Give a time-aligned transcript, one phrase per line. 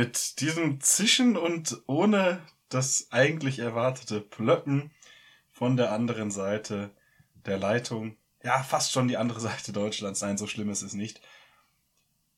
[0.00, 2.40] Mit diesem Zischen und ohne
[2.70, 4.92] das eigentlich erwartete Plöppen
[5.52, 6.88] von der anderen Seite
[7.44, 11.20] der Leitung, ja, fast schon die andere Seite Deutschlands, nein, so schlimm ist es nicht,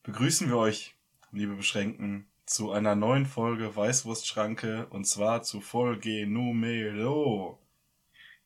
[0.02, 0.96] begrüßen wir euch,
[1.30, 7.60] liebe Beschränkten, zu einer neuen Folge Weißwurstschranke und zwar zu Folge Numero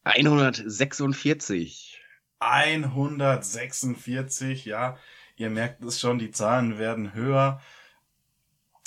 [0.04, 2.02] 146.
[2.40, 4.98] 146, ja.
[5.36, 7.62] Ihr merkt es schon, die Zahlen werden höher.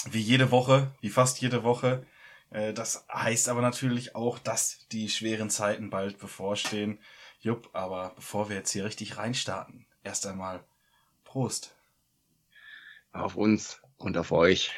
[0.05, 2.05] Wie jede Woche, wie fast jede Woche.
[2.51, 6.99] Äh, Das heißt aber natürlich auch, dass die schweren Zeiten bald bevorstehen.
[7.41, 10.63] Jupp, aber bevor wir jetzt hier richtig reinstarten, erst einmal
[11.23, 11.75] Prost.
[13.11, 14.71] Auf uns und auf euch.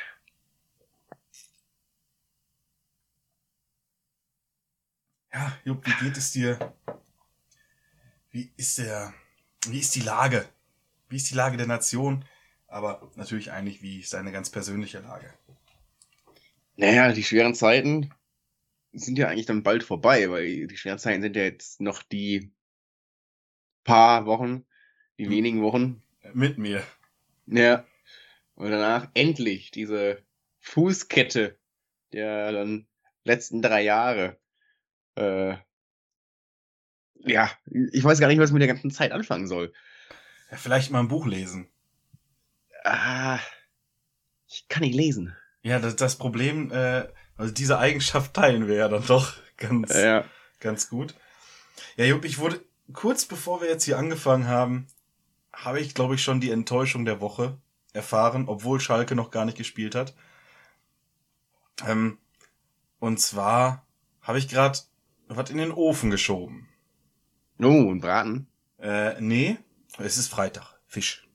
[5.33, 6.73] Ja, Jupp, wie geht es dir?
[8.31, 9.13] Wie ist der,
[9.67, 10.47] wie ist die Lage?
[11.09, 12.25] Wie ist die Lage der Nation?
[12.71, 15.33] Aber natürlich eigentlich, wie ist deine ganz persönliche Lage?
[16.77, 18.13] Naja, die schweren Zeiten
[18.93, 22.49] sind ja eigentlich dann bald vorbei, weil die schweren Zeiten sind ja jetzt noch die
[23.83, 24.65] paar Wochen,
[25.17, 25.31] die Hm.
[25.31, 26.01] wenigen Wochen.
[26.33, 26.81] Mit mir.
[27.45, 27.85] Ja.
[28.55, 30.23] Und danach endlich diese
[30.59, 31.57] Fußkette
[32.13, 32.87] der dann
[33.25, 34.37] letzten drei Jahre.
[35.15, 35.57] Äh,
[37.15, 37.51] ja,
[37.91, 39.73] ich weiß gar nicht, was ich mit der ganzen Zeit anfangen soll.
[40.49, 41.69] Ja, vielleicht mal ein Buch lesen.
[42.83, 43.39] Ah,
[44.47, 45.35] ich kann nicht lesen.
[45.63, 50.25] Ja, das, das Problem, äh, also diese Eigenschaft teilen wir ja dann doch ganz, Ja.
[50.59, 51.15] ganz gut.
[51.95, 54.87] Ja, Jupp, ich wurde, kurz bevor wir jetzt hier angefangen haben,
[55.53, 57.57] habe ich, glaube ich, schon die Enttäuschung der Woche
[57.93, 60.15] erfahren, obwohl Schalke noch gar nicht gespielt hat.
[61.85, 62.17] Ähm,
[62.99, 63.85] und zwar
[64.21, 64.79] habe ich gerade
[65.27, 66.69] was in den Ofen geschoben.
[67.59, 68.47] Oh, ein Braten.
[68.79, 69.57] Äh, nee,
[69.99, 70.79] es ist Freitag.
[70.87, 71.27] Fisch.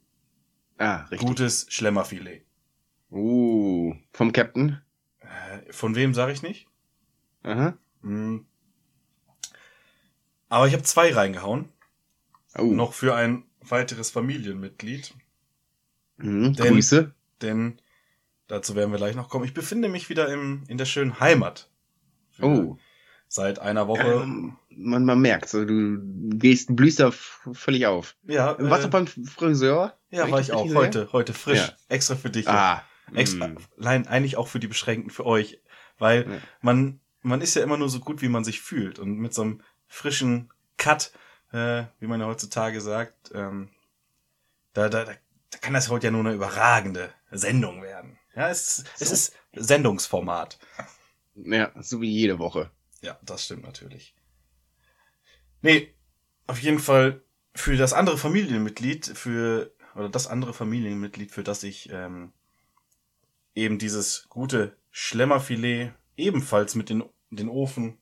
[0.78, 1.26] Ah, richtig.
[1.26, 2.42] Gutes Schlemmerfilet.
[3.10, 4.80] Uh, vom Captain.
[5.20, 6.66] Äh, von wem sage ich nicht?
[7.42, 7.76] Aha.
[8.02, 8.44] Hm.
[10.48, 11.68] Aber ich habe zwei reingehauen.
[12.58, 12.64] Oh.
[12.64, 15.14] Noch für ein weiteres Familienmitglied.
[16.18, 17.12] Mhm, Denn- Grüße.
[17.42, 17.80] Denn
[18.46, 19.44] dazu werden wir gleich noch kommen.
[19.44, 21.70] Ich befinde mich wieder im, in der schönen Heimat.
[22.30, 22.78] Für- Oh.
[23.28, 24.22] Seit einer Woche.
[24.22, 25.98] Ähm, man, man merkt, so, du
[26.38, 28.14] gehst, blühst da völlig auf.
[28.22, 29.98] ja, äh, Warst du beim Friseur?
[30.16, 31.08] Ja, war ich auch heute.
[31.12, 31.58] Heute frisch.
[31.58, 31.72] Ja.
[31.88, 32.48] Extra für dich.
[32.48, 32.82] Ah.
[33.14, 33.58] Extra, mm.
[33.76, 35.60] nein, eigentlich auch für die Beschränkten, für euch.
[35.98, 36.38] Weil Ja.
[36.60, 38.98] man, man ist ja immer nur so gut, wie man sich fühlt.
[38.98, 41.12] Und mit so einem frischen Cut,
[41.52, 43.70] äh, wie man ja heutzutage sagt, ähm,
[44.72, 45.12] da, da, da,
[45.50, 48.18] da kann das heute ja nur eine überragende Sendung werden.
[48.34, 49.14] Ja, es, es So.
[49.14, 50.58] ist Sendungsformat.
[51.36, 52.70] Ja, so wie jede Woche.
[53.02, 54.14] Ja, das stimmt natürlich.
[55.62, 55.94] Nee,
[56.46, 57.22] auf jeden Fall
[57.54, 62.32] für das andere Familienmitglied, für, oder das andere Familienmitglied, für das ich ähm,
[63.54, 67.98] eben dieses gute Schlemmerfilet ebenfalls mit in den Ofen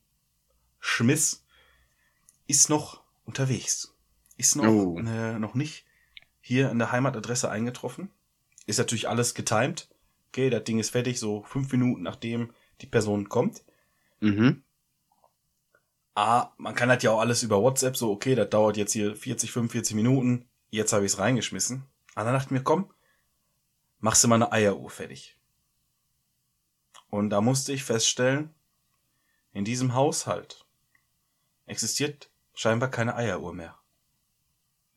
[0.79, 1.45] schmiss,
[2.47, 3.95] ist noch unterwegs.
[4.37, 4.99] Ist noch, Oh.
[4.99, 5.85] äh, noch nicht
[6.41, 8.11] hier in der Heimatadresse eingetroffen.
[8.65, 9.89] Ist natürlich alles getimed.
[10.29, 13.63] Okay, das Ding ist fertig, so fünf Minuten nachdem die Person kommt.
[14.19, 14.63] Mhm.
[16.13, 19.15] Ah, man kann das ja auch alles über WhatsApp, so, okay, das dauert jetzt hier
[19.15, 20.45] 40, 45 Minuten.
[20.69, 21.85] Jetzt habe ich es reingeschmissen.
[22.15, 22.93] Dann dachte mir, komm,
[23.99, 25.37] machst du mal eine Eieruhr fertig.
[27.09, 28.53] Und da musste ich feststellen,
[29.53, 30.65] in diesem Haushalt
[31.65, 33.77] existiert scheinbar keine Eieruhr mehr.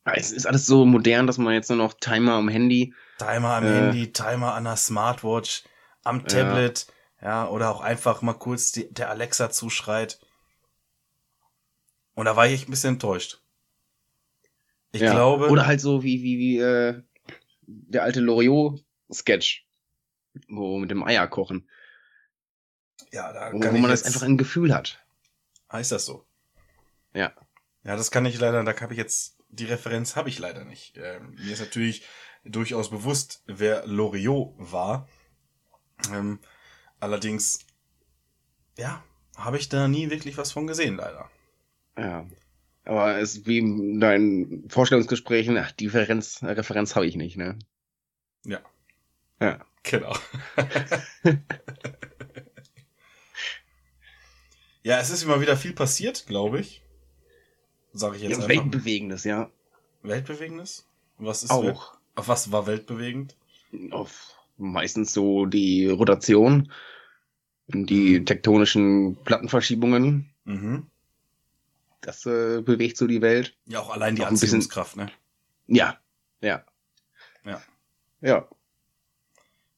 [0.05, 2.95] Es ist alles so modern, dass man jetzt nur noch Timer am Handy.
[3.19, 3.75] Timer am Äh.
[3.75, 5.65] Handy, Timer an der Smartwatch,
[6.03, 6.27] am Ja.
[6.27, 6.87] Tablet,
[7.21, 10.19] ja, oder auch einfach mal kurz die, der Alexa zuschreit.
[12.15, 13.43] Und da war ich echt ein bisschen enttäuscht.
[14.93, 15.13] Ich ja.
[15.13, 15.49] glaube.
[15.49, 17.03] Oder halt so wie, wie, wie äh,
[17.67, 19.67] der alte Loriot-Sketch.
[20.49, 21.69] Wo mit dem Eier kochen.
[23.13, 25.05] ja, da Wo, kann wo man das einfach ein Gefühl hat.
[25.71, 26.27] Heißt das so?
[27.15, 27.33] Ja.
[27.85, 30.97] Ja, das kann ich leider, da habe ich jetzt, die Referenz habe ich leider nicht.
[30.99, 32.05] Ähm, mir ist natürlich
[32.45, 35.09] durchaus bewusst, wer Loriot war.
[36.13, 36.39] Ähm,
[37.01, 37.67] allerdings,
[38.77, 39.03] ja,
[39.37, 41.31] habe ich da nie wirklich was von gesehen, leider.
[41.97, 42.27] Ja.
[42.89, 47.59] Aber es ist wie in deinen Vorstellungsgesprächen, ach, die Referenz, Referenz habe ich nicht, ne?
[48.47, 48.61] Ja.
[49.43, 49.63] Ja.
[49.83, 50.17] Genau.
[54.83, 56.83] ja, es ist immer wieder viel passiert, glaube ich.
[57.93, 58.49] Sag ich jetzt Ja, einfach.
[58.49, 59.51] Weltbewegendes, ja.
[60.03, 60.87] Weltbewegendes?
[61.19, 61.99] Was ist Auch.
[62.15, 63.37] Auf was war weltbewegend?
[63.91, 66.73] Auf meistens so die Rotation,
[67.67, 70.31] die tektonischen Plattenverschiebungen.
[70.45, 70.87] Mhm.
[72.01, 73.57] Das äh, bewegt so die Welt.
[73.67, 75.11] Ja, auch allein die Auch bisschen- Anziehungskraft, ne?
[75.67, 75.99] Ja,
[76.41, 76.65] ja.
[77.45, 77.63] Ja.
[78.21, 78.49] Ja.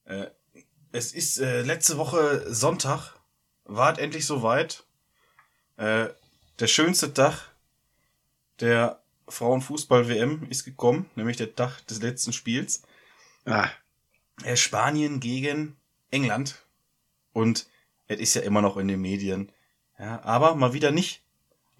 [0.04, 0.26] Äh,
[0.92, 3.14] es ist äh, letzte Woche Sonntag,
[3.64, 4.84] war es endlich soweit.
[5.76, 6.08] Äh,
[6.58, 7.48] der schönste Tag
[8.60, 12.82] der Frauenfußball-WM ist gekommen, nämlich der Tag des letzten Spiels.
[13.46, 13.68] Ah,
[14.42, 15.76] Äh, Spanien gegen
[16.10, 16.56] England.
[17.32, 17.66] Und
[18.08, 19.52] es ist ja immer noch in den Medien.
[19.98, 21.22] Ja, aber mal wieder nicht,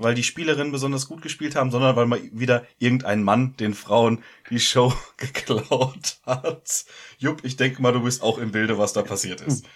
[0.01, 4.25] weil die Spielerinnen besonders gut gespielt haben, sondern weil mal wieder irgendein Mann den Frauen
[4.49, 6.85] die Show geklaut hat.
[7.19, 9.67] Jupp, ich denke mal, du bist auch im Bilde, was da passiert ist.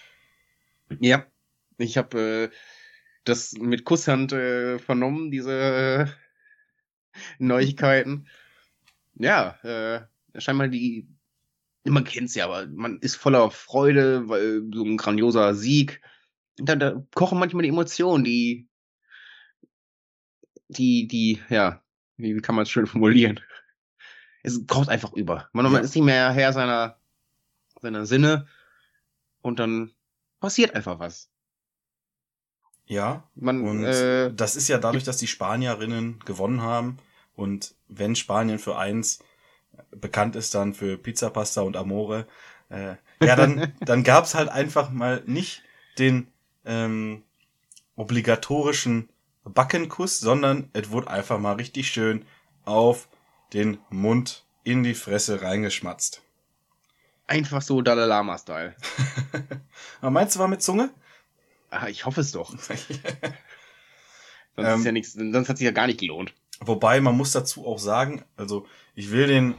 [0.99, 1.25] ja.
[1.77, 2.55] Ich habe äh,
[3.25, 6.05] das mit Kusshand äh, vernommen, diese äh,
[7.37, 8.27] Neuigkeiten.
[9.15, 11.09] Ja, äh, scheinbar die,
[11.83, 16.01] man kennt's ja, aber man ist voller Freude, weil so ein grandioser Sieg.
[16.55, 18.69] Da, da kochen manchmal die Emotionen, die,
[20.67, 21.81] die, die, ja,
[22.17, 23.39] wie, wie kann man es schön formulieren?
[24.43, 25.49] Es kocht einfach über.
[25.53, 25.71] Man, Ja.
[25.71, 26.99] man ist nicht mehr Herr seiner,
[27.81, 28.47] seiner Sinne
[29.41, 29.91] und dann
[30.39, 31.29] passiert einfach was.
[32.87, 36.99] Ja, Man, und äh, das ist ja dadurch, dass die Spanierinnen gewonnen haben
[37.35, 39.19] und wenn Spanien für eins
[39.89, 42.27] bekannt ist, dann für Pizza, Pasta und Amore,
[42.69, 45.63] äh, ja, dann, dann gab's halt einfach mal nicht
[45.97, 46.27] den
[46.63, 47.23] ähm,
[47.95, 49.09] obligatorischen
[49.45, 52.25] Backenkuss, sondern es wurde einfach mal richtig schön
[52.65, 53.07] auf
[53.53, 56.21] den Mund in die Fresse reingeschmatzt.
[57.27, 58.75] einfach so Dalai Lama-Style.
[60.01, 60.89] Aber meinst du, war mit Zunge?
[61.69, 62.49] Ah, ich hoffe es doch.
[62.59, 62.77] Sonst
[64.57, 66.33] Ähm, ist ja nichts, sonst hat sich ja gar nicht gelohnt.
[66.61, 69.55] Wobei, man muss dazu auch sagen, also ich will den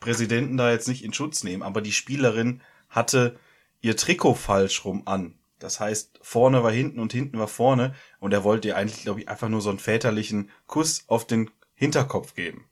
[0.00, 3.38] Präsidenten da jetzt nicht in Schutz nehmen, aber die Spielerin hatte
[3.80, 5.37] ihr Trikot falsch rum an.
[5.58, 9.20] Das heißt, vorne war hinten und hinten war vorne und er wollte ihr eigentlich, glaube
[9.20, 12.68] ich, einfach nur so einen väterlichen Kuss auf den Hinterkopf geben.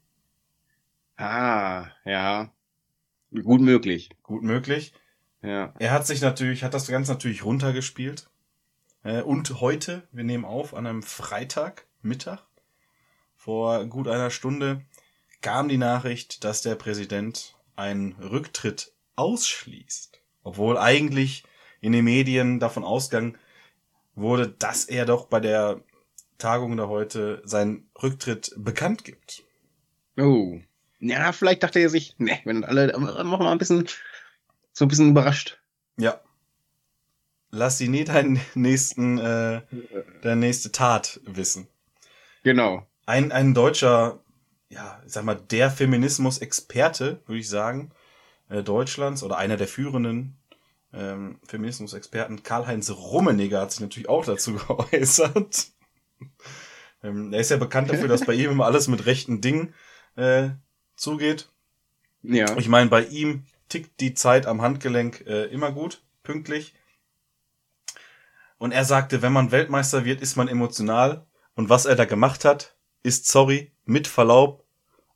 [1.17, 2.53] Ah, ja.
[3.33, 4.11] Gut möglich.
[4.23, 4.93] Gut möglich.
[5.43, 5.75] Ja.
[5.79, 8.29] Er hat sich natürlich, hat das Ganze natürlich runtergespielt.
[9.03, 12.47] Äh, Und heute, wir nehmen auf, an einem Freitag, Mittag,
[13.35, 14.83] vor gut einer Stunde,
[15.41, 20.21] kam die Nachricht, dass der Präsident einen Rücktritt ausschließt.
[20.43, 21.45] Obwohl eigentlich
[21.81, 23.37] in den Medien davon ausgegangen
[24.15, 25.81] wurde, dass er doch bei der
[26.39, 29.45] Tagung da heute seinen Rücktritt bekannt gibt.
[30.19, 30.59] Oh.
[30.99, 33.87] Ja, vielleicht dachte er sich, ne, wenn alle, machen wir mal ein bisschen,
[34.73, 35.59] so ein bisschen überrascht.
[35.99, 36.21] Ja.
[37.51, 39.63] Lass sie nie deinen nächsten, äh,
[40.23, 41.69] deine nächste Tat wissen.
[42.43, 42.87] Genau.
[43.07, 44.21] Ein, ein deutscher,
[44.69, 47.93] ja, ich sag mal, der Feminismus-Experte, würde ich sagen,
[48.49, 50.37] äh, Deutschlands oder einer der führenden
[50.97, 55.69] ähm, Feminismus-Experten, Karl-Heinz Rummenigge, hat sich natürlich auch dazu geäußert.
[57.03, 59.75] ähm, er ist ja bekannt dafür, dass bei ihm immer alles mit rechten Dingen
[60.17, 60.51] äh,
[60.97, 61.51] zugeht.
[62.23, 62.57] Ja.
[62.57, 66.75] Ich meine, bei ihm tickt die Zeit am Handgelenk äh, immer gut, pünktlich.
[68.59, 71.27] Und er sagte, wenn man Weltmeister wird, ist man emotional.
[71.55, 74.65] Und was er da gemacht hat, ist, sorry, mit Verlaub,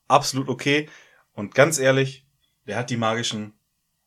[0.08, 0.88] absolut okay.
[1.32, 2.26] Und ganz ehrlich,
[2.66, 3.54] der hat die magischen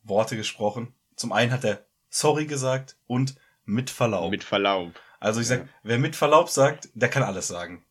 [0.03, 0.93] Worte gesprochen.
[1.23, 4.29] Zum einen hat er sorry gesagt und mit Verlaub.
[4.29, 4.91] Mit Verlaub.
[5.21, 5.67] Also ich sag, Ja.
[5.83, 7.85] wer mit Verlaub sagt, der kann alles sagen.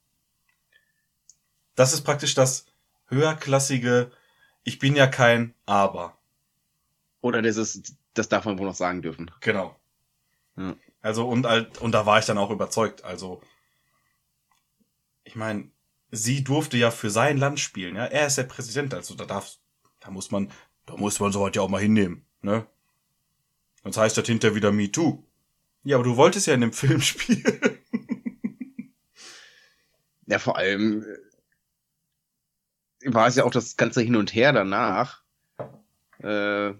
[1.74, 2.66] Das ist praktisch das
[3.06, 4.10] höherklassige,
[4.64, 6.18] ich bin ja kein Aber.
[7.22, 9.30] Oder das ist, das darf man wohl noch sagen dürfen.
[9.40, 9.80] Genau.
[10.58, 10.76] Ja.
[11.00, 13.02] Also und halt, und da war ich dann auch überzeugt.
[13.02, 13.40] Also,
[15.24, 15.70] ich meine,
[16.10, 18.04] sie durfte ja für sein Land spielen, ja.
[18.04, 19.56] Er ist der Präsident, also da darf,
[20.00, 20.52] da muss man,
[20.84, 22.66] da muss man sowas ja auch mal hinnehmen, ne?
[23.82, 25.22] Sonst heißt das hinterher wieder Me Too.
[25.84, 27.78] Ja, aber du wolltest ja in dem Film spielen.
[30.26, 31.04] Ja, vor allem
[33.02, 35.22] äh, war es ja auch das ganze Hin und Her danach
[36.18, 36.72] äh,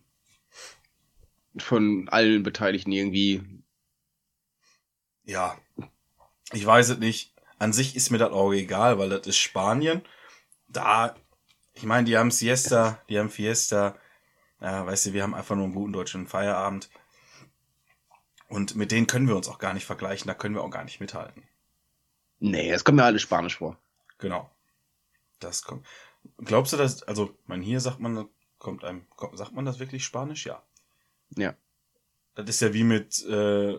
[1.59, 3.43] von allen Beteiligten irgendwie.
[5.25, 5.59] Ja,
[6.53, 7.35] ich weiß es nicht.
[7.59, 10.03] An sich ist mir das auch egal, weil das ist Spanien.
[10.69, 11.15] Da,
[11.75, 13.97] ich meine, die haben Siesta, die haben Fiesta.
[14.63, 16.89] Ja, weißt du, wir haben einfach nur einen guten deutschen Feierabend.
[18.49, 20.85] Und mit denen können wir uns auch gar nicht vergleichen, da können wir auch gar
[20.85, 21.43] nicht mithalten.
[22.39, 23.77] Nee, es kommt mir alles Spanisch vor.
[24.19, 24.49] Genau.
[25.41, 25.85] Das kommt.
[26.39, 28.29] Glaubst du, dass, also, man hier sagt man,
[28.59, 30.47] kommt einem, kommt, sagt man das wirklich Spanisch?
[30.47, 30.63] Ja.
[31.31, 31.55] Ja.
[32.37, 33.79] Das ist ja wie mit, äh,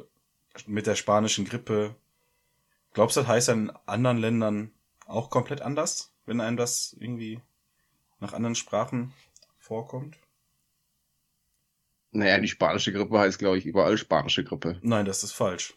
[0.68, 1.96] mit der spanischen Grippe.
[2.92, 4.74] Glaubst du, das heißt in anderen Ländern
[5.06, 7.40] auch komplett anders, wenn einem das irgendwie
[8.20, 9.14] nach anderen Sprachen
[9.60, 10.18] vorkommt?
[12.14, 14.78] Naja, die spanische Grippe heißt, glaube ich, überall spanische Grippe.
[14.82, 15.74] Nein, das ist falsch.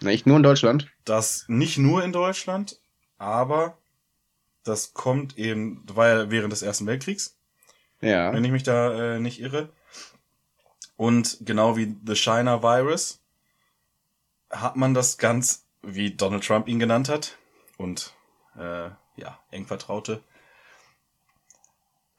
[0.00, 0.88] Nicht nur in Deutschland?
[1.04, 2.80] Das nicht nur in Deutschland,
[3.18, 3.78] aber
[4.64, 7.36] das kommt eben, war ja während des Ersten Weltkriegs,
[8.00, 8.32] Ja.
[8.32, 9.70] wenn ich mich da äh, nicht irre.
[10.96, 13.20] Und genau wie The China Virus
[14.50, 17.38] hat man das ganz, wie Donald Trump ihn genannt hat,
[17.78, 18.12] und
[18.56, 20.22] äh, ja, eng Vertraute,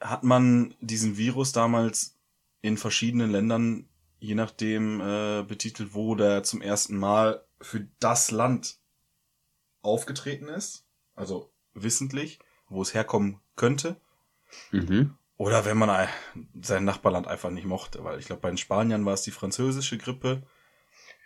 [0.01, 2.15] hat man diesen Virus damals
[2.63, 3.87] in verschiedenen Ländern,
[4.19, 8.79] je nachdem, äh, betitelt, wo der zum ersten Mal für das Land
[9.81, 12.39] aufgetreten ist, also wissentlich,
[12.69, 13.97] wo es herkommen könnte.
[14.71, 15.15] Mhm.
[15.35, 16.09] Oder wenn man ein-
[16.61, 19.97] sein Nachbarland einfach nicht mochte, weil ich glaube, bei den Spaniern war es die französische
[19.97, 20.43] Grippe.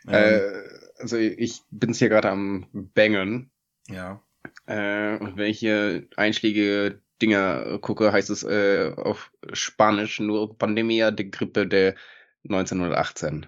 [0.08, 0.64] Ähm, Äh,
[0.98, 3.52] also ich bin's hier gerade am Bangen.
[3.88, 4.22] ja.
[4.66, 11.12] Äh, und wenn ich hier einschlägige Dinger gucke, heißt es äh, auf Spanisch nur Pandemia
[11.12, 11.96] de Grippe de
[12.44, 13.48] 1918.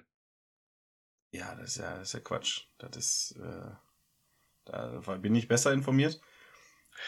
[1.32, 2.62] Ja, das ist ja, das ist ja Quatsch.
[2.78, 3.72] Das ist, äh,
[4.66, 6.22] da bin ich besser informiert.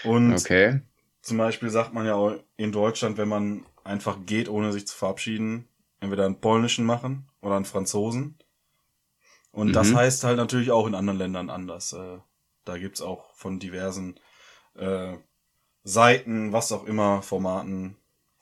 [0.01, 0.81] Und Okay.
[1.23, 4.97] zum Beispiel sagt man ja auch in Deutschland, wenn man einfach geht, ohne sich zu
[4.97, 5.69] verabschieden,
[6.01, 8.39] entweder einen polnischen machen oder einen Franzosen.
[9.51, 9.93] Und das Mhm.
[9.93, 11.93] heißt halt natürlich auch in anderen Ländern anders.
[11.93, 12.19] Äh,
[12.65, 14.19] da gibt's auch von diversen
[14.75, 15.17] äh,
[15.83, 17.95] Seiten, was auch immer, Formaten,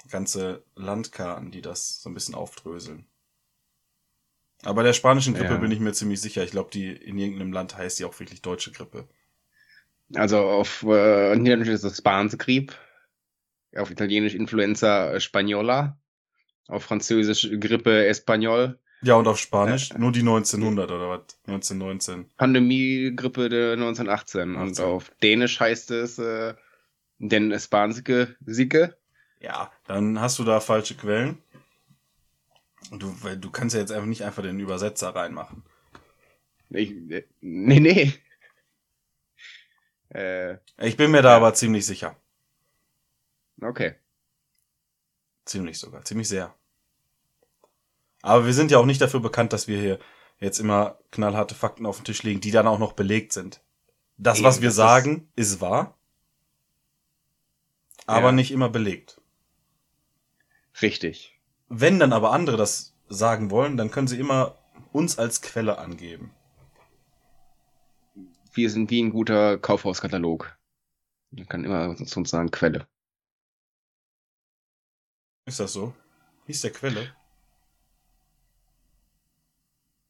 [0.10, 3.06] ganze Landkarten, die das so ein bisschen aufdröseln.
[4.64, 5.58] Aber der spanischen Grippe Ja.
[5.60, 6.44] bin ich mir ziemlich sicher.
[6.44, 9.08] Ich glaube, die in irgendeinem Land heißt die auch wirklich deutsche Grippe.
[10.16, 12.76] Also auf äh, Niederländisch ist es Spansgrieb,
[13.76, 15.98] auf Italienisch Influenza Spagnola,
[16.68, 21.38] auf Französisch Grippe Espagnol, Ja, und auf Spanisch nur die 1900 oder was?
[21.46, 22.32] 1919.
[22.38, 24.86] Pandemie Grippe de 1918 und 18.
[24.86, 26.56] auf Dänisch heißt es äh,
[27.20, 28.98] den Spanske Sieke.
[29.42, 31.38] Ja, dann hast du da falsche Quellen.
[32.92, 35.64] Du, weil du kannst ja jetzt einfach nicht einfach den Übersetzer reinmachen.
[36.70, 38.14] Ich, äh, nee, nee.
[40.10, 42.16] Äh, Ich bin mir da aber ziemlich sicher.
[43.62, 43.96] okay.
[45.46, 46.04] Ziemlich sogar.
[46.04, 46.54] Ziemlich sehr.
[48.22, 50.00] Aber wir sind ja auch nicht dafür bekannt, dass wir hier
[50.40, 53.62] jetzt immer knallharte Fakten auf den Tisch legen, die dann auch noch belegt sind.
[54.18, 55.98] Das, Eben, was wir das ist- sagen, ist wahr.
[58.10, 58.32] Aber Ja.
[58.32, 59.22] nicht immer belegt.
[60.82, 61.40] Richtig.
[61.68, 64.58] Wenn dann aber andere das sagen wollen, dann können sie immer
[64.92, 66.34] uns als Quelle angeben.
[68.54, 70.58] Wir sind wie ein guter Kaufhauskatalog.
[71.32, 72.88] Man kann immer zu uns sagen Quelle.
[75.46, 75.94] Ist das so?
[76.48, 77.14] Hieß der Quelle?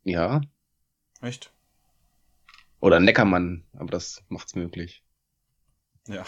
[0.03, 0.41] Ja.
[1.21, 1.51] Echt?
[2.79, 5.03] Oder Neckermann, aber das macht's möglich.
[6.07, 6.23] Ja.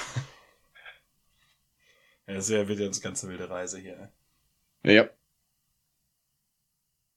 [2.32, 4.10] Ja, sehr wird jetzt ganze wilde Reise hier.
[4.84, 5.10] Ja.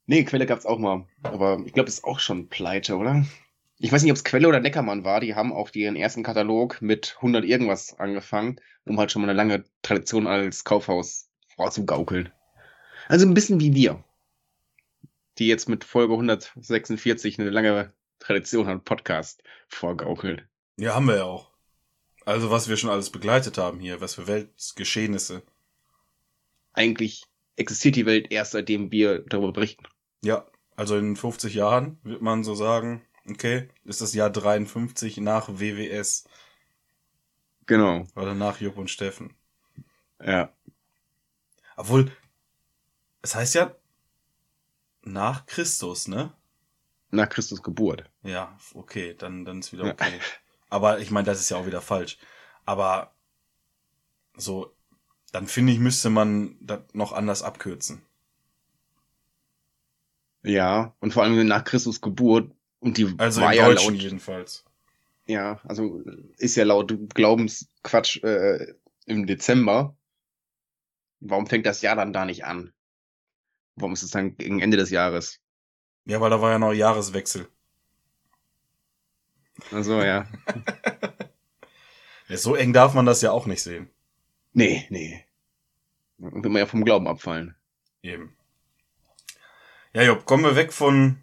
[0.07, 1.07] Nee, Quelle gab's auch mal.
[1.23, 3.25] Aber ich glaube, das ist auch schon pleite, oder?
[3.79, 5.21] Ich weiß nicht, ob es Quelle oder Neckermann war.
[5.21, 9.37] Die haben auch ihren ersten Katalog mit 100 irgendwas angefangen, um halt schon mal eine
[9.37, 12.33] lange Tradition als Kaufhaus vorzugaukeln.
[13.07, 14.03] Also ein bisschen wie wir.
[15.39, 20.43] Die jetzt mit Folge 146 eine lange Tradition an Podcast vorgaukeln.
[20.77, 21.54] Ja, haben wir ja auch.
[22.25, 25.43] Also, was wir schon alles begleitet haben hier, was für Weltgeschehnisse.
[26.73, 27.25] Eigentlich
[27.57, 29.85] existiert die Welt erst seitdem wir darüber berichten.
[30.23, 35.49] Ja, also in 50 Jahren wird man so sagen, okay, ist das Jahr 53 nach
[35.49, 36.25] WWS
[37.67, 38.07] Genau.
[38.17, 39.35] oder nach Jupp und Steffen.
[40.23, 40.53] Ja.
[41.77, 42.11] Obwohl,
[43.23, 43.75] es heißt ja
[45.03, 46.33] nach Christus, ne?
[47.11, 48.11] Nach Christus Geburt.
[48.23, 49.97] Ja, okay, dann, dann ist wieder Ja.
[50.75, 52.19] Aber ich meine, das ist ja auch wieder falsch.
[52.67, 53.15] Aber
[54.37, 54.75] so,
[55.33, 58.03] dann finde ich, müsste man das noch anders abkürzen.
[60.43, 62.53] Ja, und vor allem nach Christus Geburt.
[62.81, 64.65] Und die Also war im ja Deutschen laut, jedenfalls.
[65.27, 66.03] ja, also
[66.39, 68.75] ist ja laut Glaubensquatsch äh,
[69.07, 69.97] im Dezember.
[71.19, 72.73] Warum fängt das Jahr dann da nicht an?
[73.77, 75.41] Warum ist es dann gegen Ende des Jahres?
[76.07, 77.47] Ja, weil da war ja noch Jahreswechsel.
[79.71, 80.27] Also ja.
[82.29, 83.91] Ja, so eng darf man das ja auch nicht sehen.
[84.53, 85.25] nee, nee.
[86.19, 87.55] Dann will man ja vom Glauben abfallen.
[88.03, 88.37] Eben.
[89.93, 91.19] Ja, Job, kommen wir weg von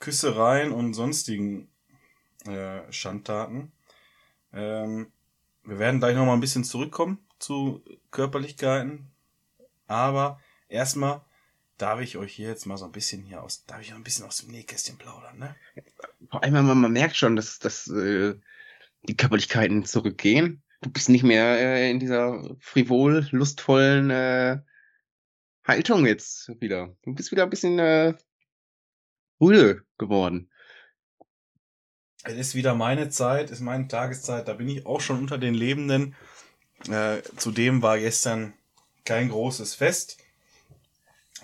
[0.00, 1.68] Küssereien und sonstigen
[2.46, 3.72] äh, Schandtaten.
[4.52, 5.12] Ähm,
[5.64, 9.10] wir werden gleich noch mal ein bisschen zurückkommen zu Körperlichkeiten.
[9.86, 11.22] Aber erstmal
[11.82, 14.04] darf ich euch hier jetzt mal so ein bisschen hier aus, darf ich auch ein
[14.04, 15.56] bisschen aus dem Nähkästchen plaudern, ne?
[16.30, 18.34] Vor allem, man, man merkt schon, dass, dass äh,
[19.02, 20.62] die Körperlichkeiten zurückgehen.
[20.80, 24.60] Du bist nicht mehr äh, in dieser frivol, lustvollen äh,
[25.64, 26.96] Haltung jetzt wieder.
[27.02, 28.14] Du bist wieder ein bisschen äh,
[29.40, 30.50] rüde geworden.
[32.24, 35.54] Es ist wieder meine Zeit, ist meine Tageszeit, da bin ich auch schon unter den
[35.54, 36.14] Lebenden.
[36.88, 38.54] Äh, zudem war gestern
[39.04, 40.21] kein großes Fest,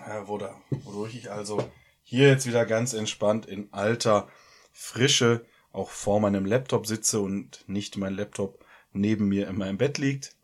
[0.07, 1.71] äh, wurde, wodurch ich also
[2.03, 4.29] hier jetzt wieder ganz entspannt in alter
[4.73, 9.99] Frische auch vor meinem Laptop sitze und nicht mein Laptop neben mir in meinem Bett
[9.99, 10.35] liegt.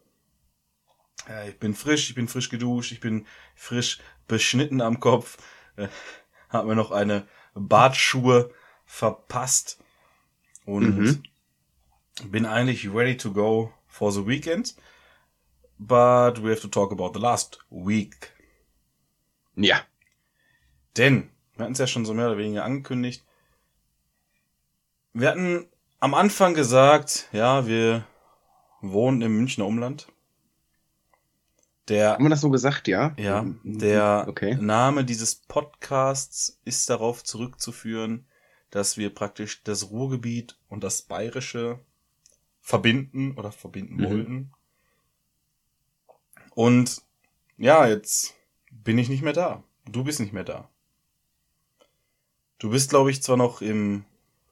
[1.29, 5.39] Äh, ich bin frisch, ich bin frisch geduscht, ich bin frisch beschnitten am Kopf,
[5.77, 5.89] äh,
[6.51, 8.51] habe mir noch eine Bartschuhe
[8.85, 9.79] verpasst
[10.67, 11.23] und Mhm.
[12.31, 14.75] bin eigentlich ready to go for the weekend.
[15.79, 18.34] But we have to talk about the last week.
[19.57, 19.81] Ja.
[20.97, 23.25] Denn, wir hatten es ja schon so mehr oder weniger angekündigt.
[25.13, 25.67] Wir hatten
[26.01, 28.07] am Anfang gesagt, ja, wir
[28.81, 30.09] wohnen im Münchner Umland.
[31.89, 33.15] Der Haben wir das so gesagt, ja?
[33.19, 33.79] Ja, Mhm.
[33.79, 34.57] der Okay.
[34.59, 38.27] Name dieses Podcasts ist darauf zurückzuführen,
[38.71, 41.79] dass wir praktisch das Ruhrgebiet und das Bayerische
[42.61, 44.05] verbinden oder verbinden Mhm.
[44.05, 44.53] wollten.
[46.55, 47.03] Und
[47.59, 48.35] ja, jetzt
[48.83, 49.62] bin ich nicht mehr da.
[49.87, 50.69] Du bist nicht mehr da.
[52.59, 54.04] Du bist, glaube ich, zwar noch im,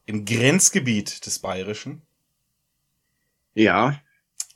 [0.06, 2.02] im Grenzgebiet des Bayerischen,
[3.54, 4.00] Ja.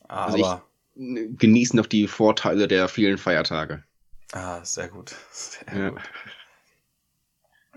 [0.09, 3.85] aber Also ich- Genießen noch die Vorteile der vielen Feiertage.
[4.33, 5.15] ah, sehr gut.
[5.31, 5.91] Sehr Ja.
[5.91, 6.01] gut.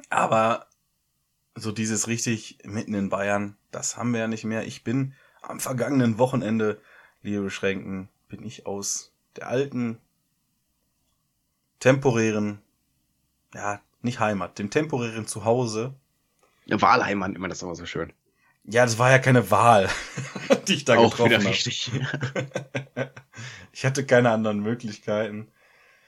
[0.10, 0.68] Aber
[1.56, 4.66] so dieses richtig mitten in Bayern, das haben wir ja nicht mehr.
[4.66, 6.82] Ich bin am vergangenen Wochenende,
[7.22, 10.00] liebe Beschränken, bin ich aus der alten,
[11.80, 12.62] temporären,
[13.54, 15.96] ja, nicht Heimat, dem temporären Zuhause.
[16.66, 18.14] Ja, Wahlheim immer das aber so schön.
[18.66, 19.90] Ja, das war ja keine Wahl,
[20.68, 21.50] die ich da Auch getroffen wieder habe.
[21.50, 21.92] richtig.
[23.72, 25.48] Ich hatte keine anderen Möglichkeiten.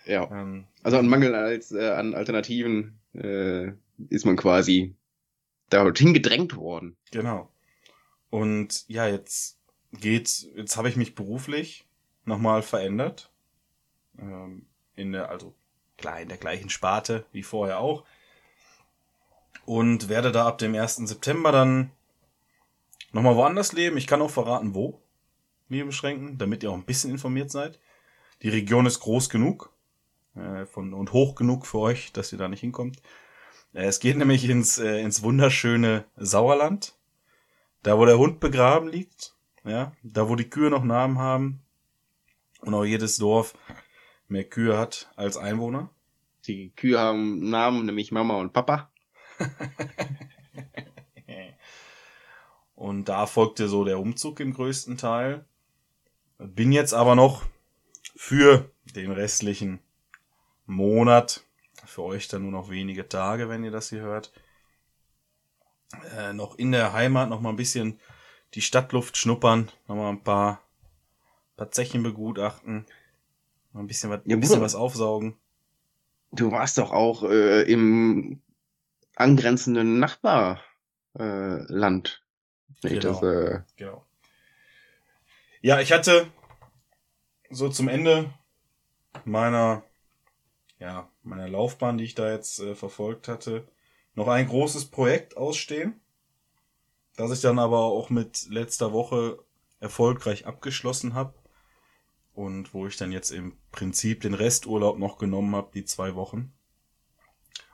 [0.05, 0.29] ja.
[0.29, 3.71] Ähm, Also an Mangel als, äh, an Alternativen äh,
[4.09, 4.95] ist man quasi
[5.69, 6.97] dorthin gedrängt worden.
[7.11, 7.49] Genau.
[8.29, 9.59] Und ja, jetzt
[9.93, 11.85] geht's, jetzt habe ich mich beruflich
[12.25, 13.31] nochmal verändert.
[14.19, 15.55] Ähm, in der, also
[16.21, 18.03] in der gleichen Sparte wie vorher auch.
[19.65, 20.97] Und werde da ab dem 1.
[20.97, 21.91] September dann
[23.11, 23.97] nochmal woanders leben.
[23.97, 24.99] Ich kann auch verraten, wo,
[25.69, 27.79] liebe Beschränken, damit ihr auch ein bisschen informiert seid.
[28.41, 29.71] Die Region ist groß genug
[30.35, 33.01] äh, von, und hoch genug für euch, dass ihr da nicht hinkommt.
[33.73, 36.95] Äh, Es geht nämlich ins, äh, ins wunderschöne Sauerland.
[37.83, 39.35] Da, wo der Hund begraben liegt.
[39.63, 41.61] Ja, da, wo die Kühe noch Namen haben.
[42.61, 43.55] Und auch jedes Dorf
[44.31, 45.89] mehr Kühe hat als Einwohner.
[46.47, 48.91] Die Kühe haben Namen, nämlich Mama und Papa.
[52.81, 55.45] Und da folgte so der Umzug im größten Teil.
[56.39, 57.45] Bin jetzt aber noch
[58.15, 59.79] für den restlichen
[60.65, 61.43] Monat,
[61.85, 64.33] für euch dann nur noch wenige Tage, wenn ihr das hier hört,
[66.17, 67.99] äh, noch in der Heimat noch mal ein bisschen
[68.55, 70.63] die Stadtluft schnuppern, noch mal ein paar,
[71.57, 72.87] paar Zechen begutachten,
[73.73, 75.37] ein bisschen was, Ja, ein bisschen was aufsaugen.
[76.31, 78.41] Du warst doch auch äh, im
[79.15, 80.59] angrenzenden Nachbarland.
[81.17, 82.23] Äh, Land.
[82.81, 82.99] Genau.
[82.99, 84.05] das, äh, Genau.
[85.61, 86.27] Ja, ich hatte
[87.49, 88.33] so zum Ende
[89.25, 89.83] meiner,
[90.79, 93.67] ja, meiner Laufbahn, die ich da jetzt äh, verfolgt hatte,
[94.15, 95.99] noch ein großes Projekt ausstehen,
[97.15, 99.37] das ich dann aber auch mit letzter Woche
[99.79, 101.33] erfolgreich abgeschlossen habe
[102.41, 106.51] und wo ich dann jetzt im Prinzip den Resturlaub noch genommen habe, die zwei Wochen.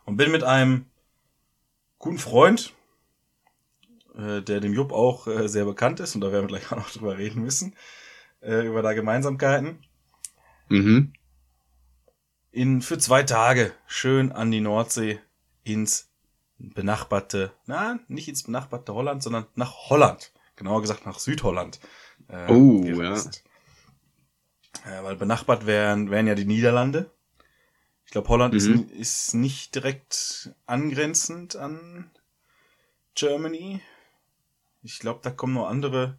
[0.06, 0.86] Und bin mit einem
[2.00, 2.74] guten Freund,
[4.16, 6.78] äh, der dem Jupp auch äh, sehr bekannt ist, und da werden wir gleich auch
[6.78, 7.76] noch drüber reden müssen,
[8.42, 9.84] äh, über da Gemeinsamkeiten,
[10.70, 11.14] mhm.
[12.52, 15.20] in, für zwei Tage schön an die Nordsee
[15.64, 16.10] ins
[16.58, 20.32] benachbarte, na, nicht ins benachbarte Holland, sondern nach Holland.
[20.56, 21.80] Genauer gesagt nach Südholland.
[22.28, 23.44] Äh, Oh, gereist.
[24.88, 27.12] Äh, weil benachbart wären, wären ja die Niederlande.
[28.06, 28.90] Ich glaube, Holland ist, Mhm.
[28.98, 32.10] ist nicht direkt angrenzend an
[33.16, 33.82] Germany.
[34.84, 36.18] Ich glaube, da kommen noch andere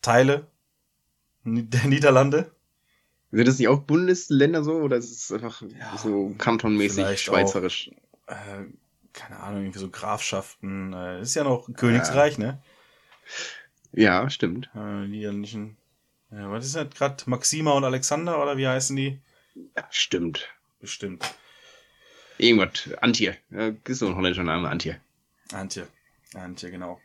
[0.00, 0.46] Teile
[1.44, 2.54] der Niederlande.
[3.32, 7.90] Sind das nicht auch Bundesländer so oder ist es einfach Ja, so kantonmäßig schweizerisch?
[8.26, 8.64] Äh,
[9.12, 10.92] keine Ahnung, irgendwie so Grafschaften.
[10.94, 12.62] Äh, ist ja noch ein Königreich, ne?
[13.92, 14.70] Ja, stimmt.
[14.74, 15.76] Äh, niederländischen
[16.30, 17.22] Ja, was ist das gerade?
[17.26, 19.20] Maxima und Alexander oder wie heißen die?
[19.76, 20.48] Ja, stimmt.
[20.80, 21.34] Bestimmt.
[22.38, 22.88] Irgendwas.
[23.00, 23.36] Antje.
[23.50, 25.00] Ja, ist so ein holländischer Name, Antje.
[25.52, 25.86] Antje.
[26.34, 27.00] Antje, genau.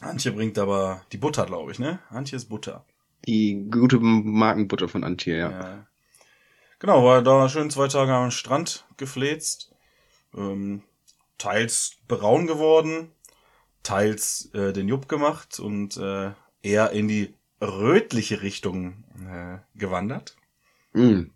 [0.00, 1.98] Antje bringt aber die Butter, glaube ich, ne?
[2.10, 2.84] Antje ist Butter.
[3.26, 5.50] Die gute Markenbutter von Antje, ja.
[5.50, 5.86] Ja.
[6.78, 9.72] Genau, war da schön zwei Tage am Strand gefläzt.
[10.34, 10.82] Ähm,
[11.38, 13.10] teils braun geworden,
[13.82, 20.36] teils äh, den Jupp gemacht und äh, eher in die rötliche Richtung äh, gewandert.
[20.92, 21.30] Mm.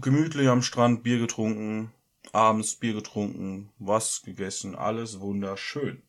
[0.00, 1.92] Gemütlich am Strand Bier getrunken,
[2.32, 6.02] abends Bier getrunken, was gegessen, alles wunderschön.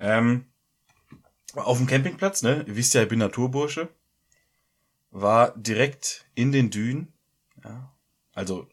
[0.00, 0.46] Ähm,
[1.54, 2.64] auf dem Campingplatz, ne?
[2.66, 3.88] Ihr wisst ja, ich bin Naturbursche.
[5.10, 7.12] War direkt in den Dünen.
[7.62, 7.94] Ja.
[8.32, 8.68] Also so,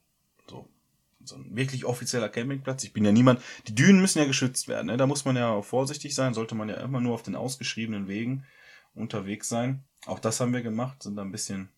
[1.31, 2.83] so ein wirklich offizieller Campingplatz.
[2.83, 3.41] Ich bin ja niemand.
[3.67, 4.87] Die Dünen müssen ja geschützt werden.
[4.87, 4.97] Ne?
[4.97, 6.33] Da muss man ja vorsichtig sein.
[6.33, 8.45] Sollte man ja immer nur auf den ausgeschriebenen Wegen
[8.93, 9.83] unterwegs sein.
[10.05, 11.03] Auch das haben wir gemacht.
[11.03, 11.69] Sind da ein bisschen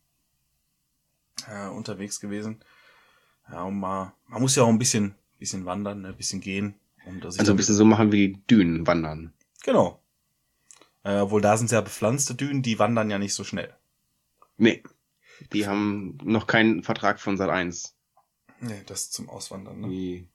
[1.47, 2.63] äh, unterwegs gewesen.
[3.49, 6.09] Ja, und mal, man muss ja auch ein bisschen, bisschen wandern, ne?
[6.09, 6.75] ein bisschen gehen.
[7.05, 9.33] Ich Also ein bisschen so machen wie die Dünen wandern.
[9.63, 10.01] Genau.
[11.03, 13.75] Äh, obwohl da sind ja bepflanzte Dünen, die wandern ja nicht so schnell.
[14.57, 14.83] Nee.
[15.51, 17.95] Die haben noch keinen Vertrag von Sat 1.
[18.63, 19.89] Nee, das zum Auswandern, ne?
[19.89, 20.29] Die,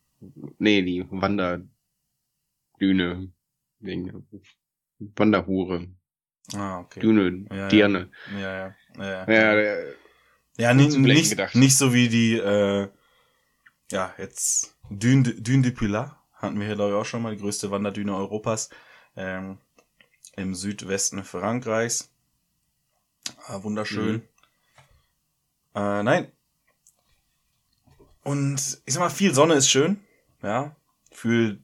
[0.59, 1.69] nee, die Wanderdüne.
[3.81, 4.27] Wegen
[4.99, 5.87] Wanderhure.
[6.55, 7.01] Ah, okay.
[7.01, 7.69] Düne, Ja, ja.
[7.69, 8.11] Dirne.
[8.33, 8.75] Ja, ja.
[8.97, 9.93] Ja, Ja, ja.
[10.57, 11.55] ja nicht, zum Blenden nicht, gedacht.
[11.55, 12.88] nicht so wie die, äh,
[13.93, 17.35] ja, jetzt Dune, de- Dune de Pilat hatten wir hier, glaube ich, auch schon mal,
[17.35, 18.71] die größte Wanderdüne Europas.
[19.17, 19.59] Ähm,
[20.37, 22.11] Im Südwesten Frankreichs.
[23.47, 24.17] Ah, wunderschön.
[24.17, 24.23] Mhm.
[25.75, 26.33] Äh, nein.
[28.29, 30.05] Und ich sag mal, viel Sonne ist schön,
[30.43, 30.77] ja,
[31.11, 31.57] für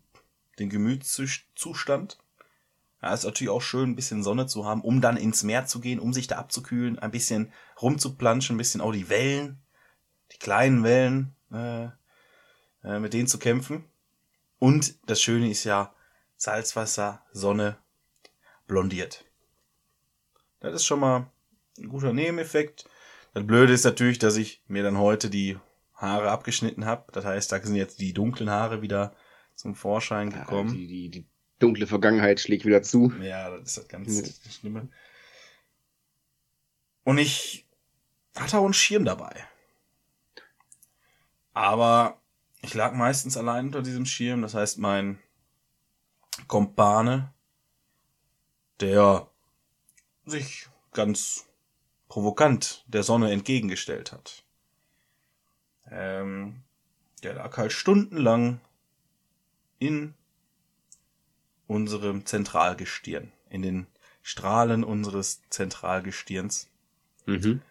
[0.59, 2.16] den Gemütszustand.
[3.03, 5.79] Ja, ist natürlich auch schön, ein bisschen Sonne zu haben, um dann ins Meer zu
[5.79, 9.59] gehen, um sich da abzukühlen, ein bisschen rumzuplanschen, ein bisschen auch die Wellen,
[10.33, 11.88] die kleinen Wellen, äh,
[12.83, 13.85] äh, mit denen zu kämpfen.
[14.59, 15.94] Und das Schöne ist ja,
[16.38, 17.77] Salzwasser, Sonne,
[18.66, 19.27] blondiert.
[20.61, 21.31] Das ist schon mal
[21.77, 22.88] ein guter Nebeneffekt.
[23.35, 25.59] Das Blöde ist natürlich, dass ich mir dann heute die
[25.94, 27.11] Haare abgeschnitten habe.
[27.12, 29.14] Das heißt, da sind jetzt die dunklen Haare wieder
[29.54, 30.74] zum Vorschein ja, gekommen.
[30.74, 31.28] die, die, die
[31.59, 33.12] dunkle Vergangenheit schlägt wieder zu.
[33.20, 34.50] Ja, das ist das ganz Ja.
[34.50, 34.88] Schlimme.
[37.04, 37.66] Und ich
[38.37, 39.46] hatte auch einen Schirm dabei.
[41.52, 42.20] Aber
[42.62, 44.42] ich lag meistens allein unter diesem Schirm.
[44.42, 45.20] Das heißt, mein
[46.48, 47.33] Kompane,
[48.80, 49.30] der
[50.26, 51.46] sich ganz
[52.09, 54.43] provokant der Sonne entgegengestellt hat.
[55.90, 56.62] Ähm,
[57.23, 58.61] der lag halt stundenlang
[59.79, 60.14] in
[61.66, 63.87] unserem Zentralgestirn, in den
[64.23, 66.68] Strahlen unseres Zentralgestirns
[67.27, 67.62] Mhm.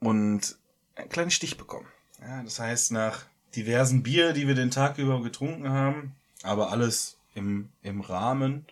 [0.00, 0.56] und
[0.94, 1.88] einen kleinen Stich bekommen.
[2.20, 3.24] Ja, das heißt, nach
[3.56, 8.66] diversen Bier, die wir den Tag über getrunken haben, aber alles im, im Rahmen,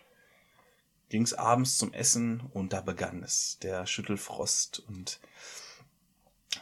[1.09, 5.19] ging es abends zum Essen und da begann es, der Schüttelfrost und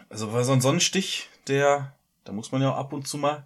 [0.10, 3.46] also war so ein Sonnenstich, der, da muss man ja auch ab und zu mal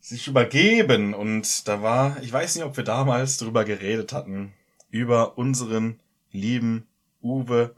[0.00, 4.52] sich übergeben und da war, ich weiß nicht, ob wir damals drüber geredet hatten,
[4.90, 6.00] über unseren
[6.32, 6.86] lieben
[7.22, 7.74] Uwe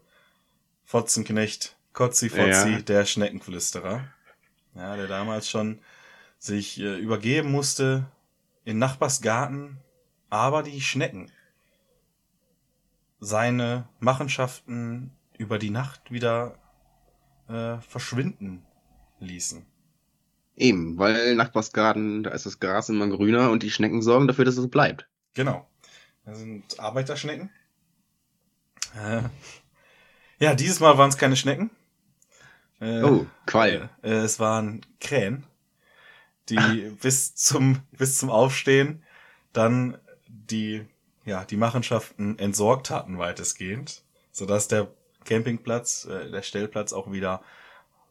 [0.85, 2.79] Fotzenknecht, Kotzi Fotzi, Ja.
[2.83, 4.05] der Schneckenflüsterer.
[4.75, 5.81] Ja, der damals schon
[6.39, 8.07] sich äh, übergeben musste
[8.65, 9.79] in Nachbarsgarten,
[10.31, 11.31] aber die Schnecken
[13.21, 16.59] seine Machenschaften über die Nacht wieder
[17.53, 18.65] äh, verschwinden
[19.21, 19.65] ließen.
[20.57, 24.57] Eben, weil Nachbarsgarten, da ist das Gras immer grüner und die Schnecken sorgen dafür, dass
[24.57, 25.09] es bleibt.
[25.35, 25.67] Genau.
[26.25, 27.51] Das sind Arbeiterschnecken.
[28.97, 29.23] Äh,
[30.39, 31.71] ja, dieses Mal waren es keine Schnecken.
[32.81, 33.89] Äh, Oh, Qualm.
[34.03, 35.45] Äh, es waren Krähen,
[36.49, 39.03] die bis zum, bis zum Aufstehen
[39.53, 40.85] dann die,
[41.25, 44.93] ja, die Machenschaften entsorgt hatten, weitestgehend, sodass der
[45.25, 47.43] Campingplatz, äh, der Stellplatz auch wieder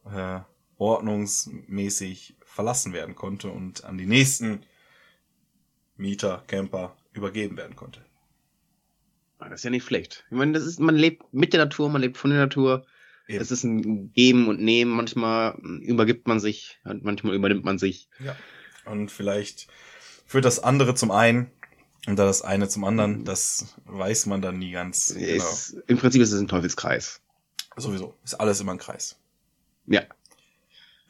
[0.06, 0.40] äh,
[0.78, 4.66] ordnungsmäßig verlassen werden konnte und an die nächsten
[5.96, 8.04] Mieter, Camper übergeben werden konnte.
[9.40, 10.26] Ah, Das ist ja nicht schlecht.
[10.30, 12.86] Ich meine, das ist, man lebt mit der Natur, man lebt von der Natur.
[13.28, 13.42] Eben.
[13.42, 14.92] Es ist ein Geben und Nehmen.
[14.92, 18.10] Manchmal übergibt man sich, und manchmal übernimmt man sich.
[18.20, 18.36] Ja.
[18.86, 19.68] Und vielleicht
[20.26, 21.52] führt das andere zum einen
[22.08, 25.14] und da das eine zum anderen, das weiß man dann nie ganz.
[25.14, 25.44] Genau.
[25.44, 27.22] Es, Im Prinzip ist es ein Teufelskreis.
[27.78, 28.16] Sowieso.
[28.24, 29.18] Ist alles immer ein Kreis.
[29.88, 30.02] Ja.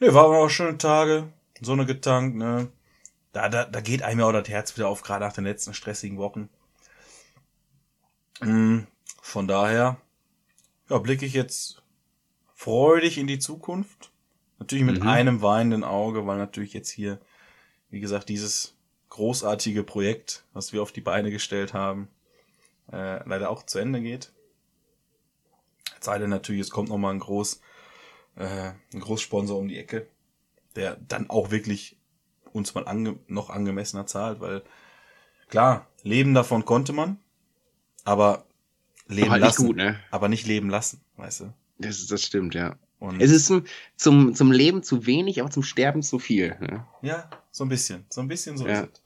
[0.00, 2.68] Ne, waren auch schöne Tage, Sonne getankt, ne.
[3.32, 5.72] Da, da, da geht einem ja auch das Herz wieder auf, gerade nach den letzten
[5.72, 6.50] stressigen Wochen.
[8.40, 8.80] Mm,
[9.22, 9.96] Von daher
[10.90, 11.82] ja, blicke ich jetzt
[12.54, 14.10] freudig in die Zukunft.
[14.58, 15.08] Natürlich mit Mhm.
[15.08, 17.18] einem weinenden Auge, weil natürlich jetzt hier,
[17.90, 18.74] wie gesagt, dieses
[19.12, 22.08] großartige Projekt, was wir auf die Beine gestellt haben,
[22.90, 24.32] äh, leider auch zu Ende geht.
[25.98, 27.60] Es sei denn natürlich, es kommt nochmal ein Groß,
[28.36, 30.06] äh, ein Großsponsor um die Ecke,
[30.76, 31.98] der dann auch wirklich
[32.54, 34.62] uns mal ange noch angemessener zahlt, weil
[35.48, 37.20] klar, leben davon konnte man,
[38.04, 38.46] aber
[39.08, 40.00] leben Aber halt nicht lassen, gut, ne?
[40.10, 41.54] aber nicht leben lassen, weißt du?
[41.76, 42.76] Das, das stimmt, ja.
[43.02, 43.64] Und Es ist zum,
[43.96, 46.56] zum, zum Leben zu wenig, aber zum Sterben zu viel.
[46.60, 46.86] Ne?
[47.02, 48.82] ja, so ein bisschen, so ein bisschen so Ja.
[48.82, 49.02] ist es.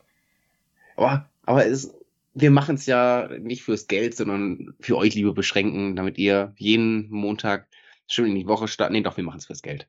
[0.97, 1.95] Aber, aber es,
[2.35, 7.09] wir machen es ja nicht fürs Geld, sondern für euch, liebe Beschränken, damit ihr jeden
[7.09, 7.69] Montag
[8.07, 8.93] schön in die Woche starten.
[8.93, 9.89] Nee, doch, wir machen es fürs Geld.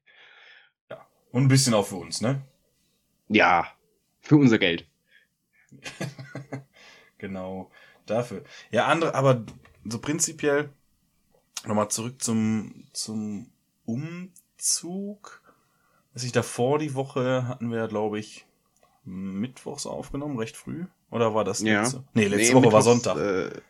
[1.31, 2.41] Und ein bisschen auch für uns, ne?
[3.27, 3.67] Ja,
[4.21, 4.87] für unser Geld.
[7.19, 7.71] Genau,
[8.05, 8.43] dafür.
[8.69, 9.43] Ja, andere, aber
[9.83, 10.69] so prinzipiell
[11.65, 13.49] nochmal zurück zum, zum
[13.87, 15.41] Umzug.
[16.13, 18.45] Als ich davor die Woche hatten wir, glaube ich,
[19.03, 20.85] mittwochs aufgenommen, recht früh.
[21.09, 21.81] Oder war das Ja.
[21.81, 22.03] letzte?
[22.13, 23.17] Nee, letzte Nee, Woche war Sonntag.
[23.17, 23.61] Äh,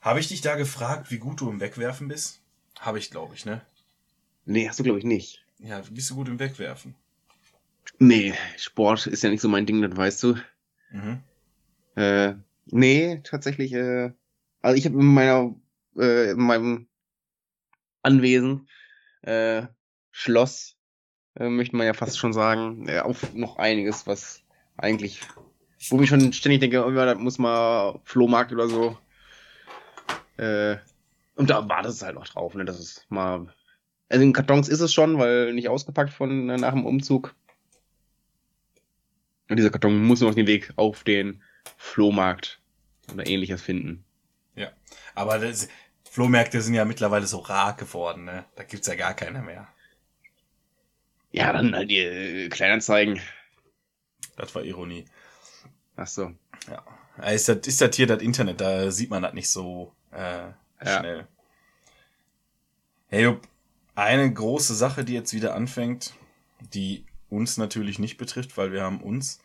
[0.00, 2.40] Habe ich dich da gefragt, wie gut du im Wegwerfen bist?
[2.78, 3.62] Habe ich, glaube ich, ne?
[4.44, 5.44] nee, hast du, glaube ich, nicht.
[5.58, 6.94] Ja, bist du gut im Wegwerfen?
[7.98, 10.34] Nee, Sport ist ja nicht so mein Ding, das weißt du.
[10.90, 11.20] Mhm.
[11.94, 12.34] Äh,
[12.66, 14.12] nee, tatsächlich, äh,
[14.60, 15.54] also ich habe in meiner,
[15.96, 16.88] äh, in meinem
[18.02, 18.68] Anwesen,
[19.22, 19.66] äh,
[20.10, 20.76] Schloss,
[21.34, 24.42] äh, möchte man ja fast schon sagen, äh, auch noch einiges, was
[24.76, 25.20] eigentlich,
[25.90, 28.98] wo ich schon ständig denke, oh, ja, das muss mal Flohmarkt oder so.
[30.36, 30.76] Äh,
[31.34, 33.52] und da war das halt noch drauf, ne, das ist mal,
[34.08, 37.34] also in Kartons ist es schon, weil nicht ausgepackt von äh, nach dem Umzug.
[39.48, 41.42] Und dieser Karton muss noch den Weg auf den
[41.76, 42.60] Flohmarkt
[43.12, 44.04] oder ähnliches finden.
[45.14, 45.68] Aber das,
[46.12, 48.44] Flohmärkte sind ja mittlerweile so rar geworden, ne?
[48.54, 49.66] Da gibt's ja gar keine mehr.
[51.30, 53.18] Ja, dann halt die äh, Kleinanzeigen.
[54.36, 55.06] Das war Ironie.
[55.96, 56.34] Ach so.
[56.68, 57.30] Ja.
[57.30, 60.48] Ist das, ist das hier das Internet, da sieht man das nicht so äh,
[60.84, 60.98] Ja.
[60.98, 61.28] schnell.
[63.08, 63.48] Hey, Jupp,
[63.94, 66.12] eine große Sache, die jetzt wieder anfängt,
[66.60, 69.40] die uns natürlich nicht betrifft, weil wir haben uns.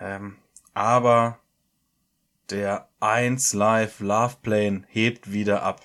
[0.00, 0.36] Ähm,
[0.74, 1.38] aber
[2.50, 5.84] der 1 Live Love Plane hebt wieder ab.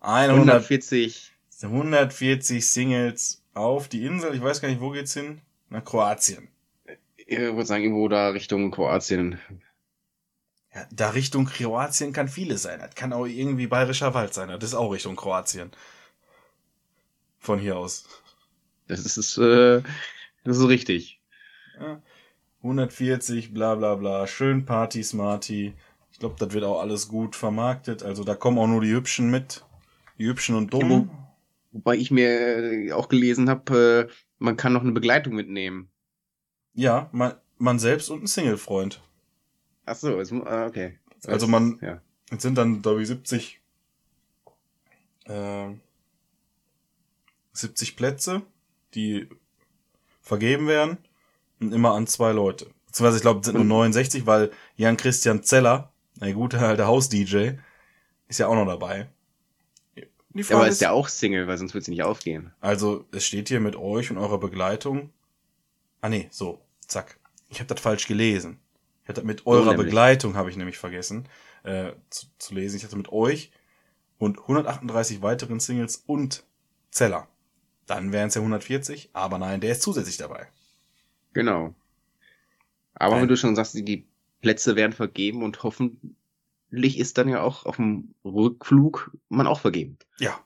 [0.00, 1.32] 100, 140.
[1.62, 4.34] 140 Singles auf die Insel.
[4.34, 5.40] Ich weiß gar nicht, wo geht's hin?
[5.68, 6.48] Nach Kroatien.
[7.16, 9.38] Ich würde sagen, irgendwo da Richtung Kroatien.
[10.74, 12.80] Ja, da Richtung Kroatien kann vieles sein.
[12.80, 14.48] Das kann auch irgendwie Bayerischer Wald sein.
[14.48, 15.70] Das ist auch Richtung Kroatien.
[17.38, 18.08] Von hier aus.
[18.88, 19.82] Das ist, äh,
[20.44, 21.20] das ist richtig.
[21.78, 22.02] Ja.
[22.62, 24.26] 140, bla bla bla.
[24.26, 25.74] Schön Party Smarty.
[26.12, 28.02] Ich glaube, das wird auch alles gut vermarktet.
[28.02, 29.64] Also da kommen auch nur die Hübschen mit.
[30.18, 31.10] Die Hübschen und Dummen.
[31.72, 35.88] Wobei ich mir äh, auch gelesen habe, äh, man kann noch eine Begleitung mitnehmen.
[36.74, 39.02] Ja, man, man selbst und ein Single-Freund.
[39.86, 40.98] Ach so, ah, okay.
[41.26, 42.00] Also man- Ja.
[42.30, 43.60] Jetzt sind dann, glaube ich, 70,
[45.26, 45.68] äh,
[47.52, 48.42] 70 Plätze,
[48.94, 49.28] die
[50.22, 50.96] vergeben werden
[51.70, 52.66] immer an zwei Leute.
[52.86, 56.86] Beziehungsweise ich glaube, es sind nur Und- 69, weil Jan Christian Zeller, der gute alte
[56.86, 57.52] Haus-DJ,
[58.28, 59.08] ist ja auch noch dabei.
[59.96, 62.52] Die Ja, Frage aber ist, ist ja auch Single, weil sonst wird sie nicht aufgehen.
[62.60, 65.10] also es steht hier mit euch und eurer Begleitung.
[66.00, 67.18] Ah nee, so, zack.
[67.48, 68.58] Ich habe das falsch gelesen.
[69.02, 69.86] Ich hatte mit eurer nämlich.
[69.86, 71.28] Begleitung habe ich nämlich vergessen
[71.64, 72.76] äh, zu, zu lesen.
[72.76, 73.52] Ich hatte mit euch
[74.18, 76.44] und 138 weiteren Singles und
[76.90, 77.28] Zeller.
[77.86, 80.46] Dann wären es ja 140, aber nein, der ist zusätzlich dabei.
[81.32, 81.74] Genau.
[82.94, 83.22] Aber Nein.
[83.22, 84.06] wenn du schon sagst, die-
[84.42, 89.96] Plätze werden vergeben und hoffentlich ist dann ja auch auf dem Rückflug man auch vergeben.
[90.18, 90.40] Ja.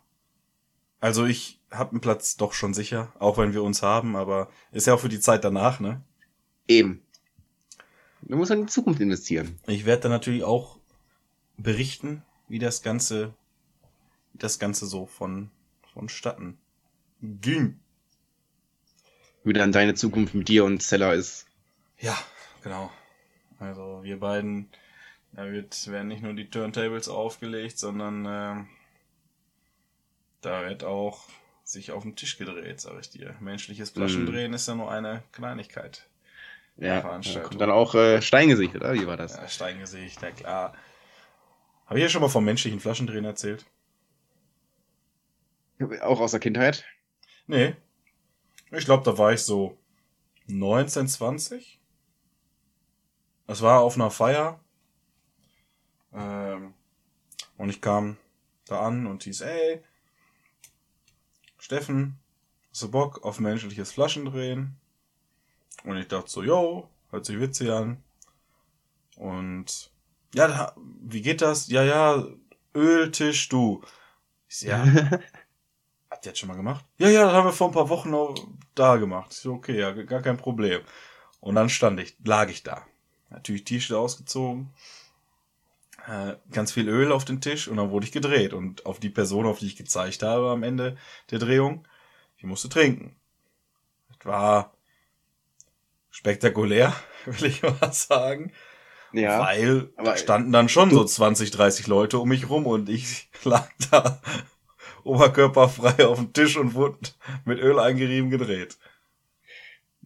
[1.01, 4.87] Also ich habe einen Platz doch schon sicher, auch wenn wir uns haben, aber ist
[4.87, 6.03] ja auch für die Zeit danach, ne?
[6.69, 7.03] Eben.
[8.21, 9.59] Du musst in die Zukunft investieren.
[9.67, 10.79] Ich werde dann natürlich auch
[11.57, 13.33] berichten, wie das Ganze,
[14.35, 15.51] wie das Ganze so von,
[15.95, 16.59] vonstatten
[17.23, 17.81] ging.
[19.47, 21.47] Wie dann deine Zukunft mit dir und Zeller ist.
[22.01, 22.19] Ja,
[22.65, 22.91] genau.
[23.61, 24.69] Also wir beiden,
[25.31, 28.69] da wird, werden nicht nur die Turntables aufgelegt, sondern ähm,
[30.41, 31.29] da wird auch
[31.63, 33.37] sich auf den Tisch gedreht, sag ich dir.
[33.39, 36.09] Menschliches Flaschendrehen ist ja nur eine Kleinigkeit.
[36.77, 37.45] Ja, Veranstaltung.
[37.45, 38.95] kommt dann auch äh, Steingesicht, oder?
[38.95, 39.37] Wie war das?
[39.37, 40.75] Ja, Steingesicht, ja klar.
[41.87, 43.65] Habe ich ja schon mal vom menschlichen Flaschendrehen erzählt?
[46.01, 46.85] Auch aus der Kindheit?
[47.47, 47.77] Nee.
[48.71, 49.77] Ich glaube, da war ich so
[50.49, 51.81] 19, 20.
[53.49, 54.61] Das war auf einer Feier.
[56.13, 56.75] Ähm,
[57.59, 58.19] Und ich kam
[58.67, 59.83] da an und hieß, ey,
[61.59, 62.19] Steffen,
[62.71, 64.77] hast du Bock auf menschliches Flaschendrehen?
[65.85, 68.03] Und ich dachte so, yo, hört sich witzig an.
[69.17, 69.91] Und
[70.35, 71.69] ja, da, wie geht das?
[71.69, 72.27] Ja, ja,
[72.75, 73.83] Öltisch, du.
[74.49, 74.85] Ich ja,
[76.27, 76.85] ihr jetzt schon mal gemacht?
[76.99, 78.35] Ja, ja, das haben wir vor ein paar Wochen noch
[78.75, 79.33] da gemacht.
[79.33, 80.81] Ich so, okay, ja, gar kein Problem.
[81.41, 82.85] Und dann stand ich, lag ich da.
[83.31, 84.71] Natürlich T-Shirt ausgezogen,
[86.07, 88.53] äh, ganz viel Öl auf den Tisch und dann wurde ich gedreht.
[88.53, 90.97] Und auf die Person, auf die ich gezeigt habe am Ende
[91.31, 91.87] der Drehung,
[92.41, 93.17] die musste trinken.
[94.19, 94.73] Das war
[96.11, 96.95] spektakulär,
[97.27, 98.53] will ich mal sagen.
[99.13, 99.41] Ja.
[99.41, 104.21] Weil standen dann schon so 20, 30 Leute um mich rum und ich lag da
[105.07, 106.99] oberkörperfrei auf dem Tisch und wurde
[107.45, 108.77] mit Öl eingerieben gedreht.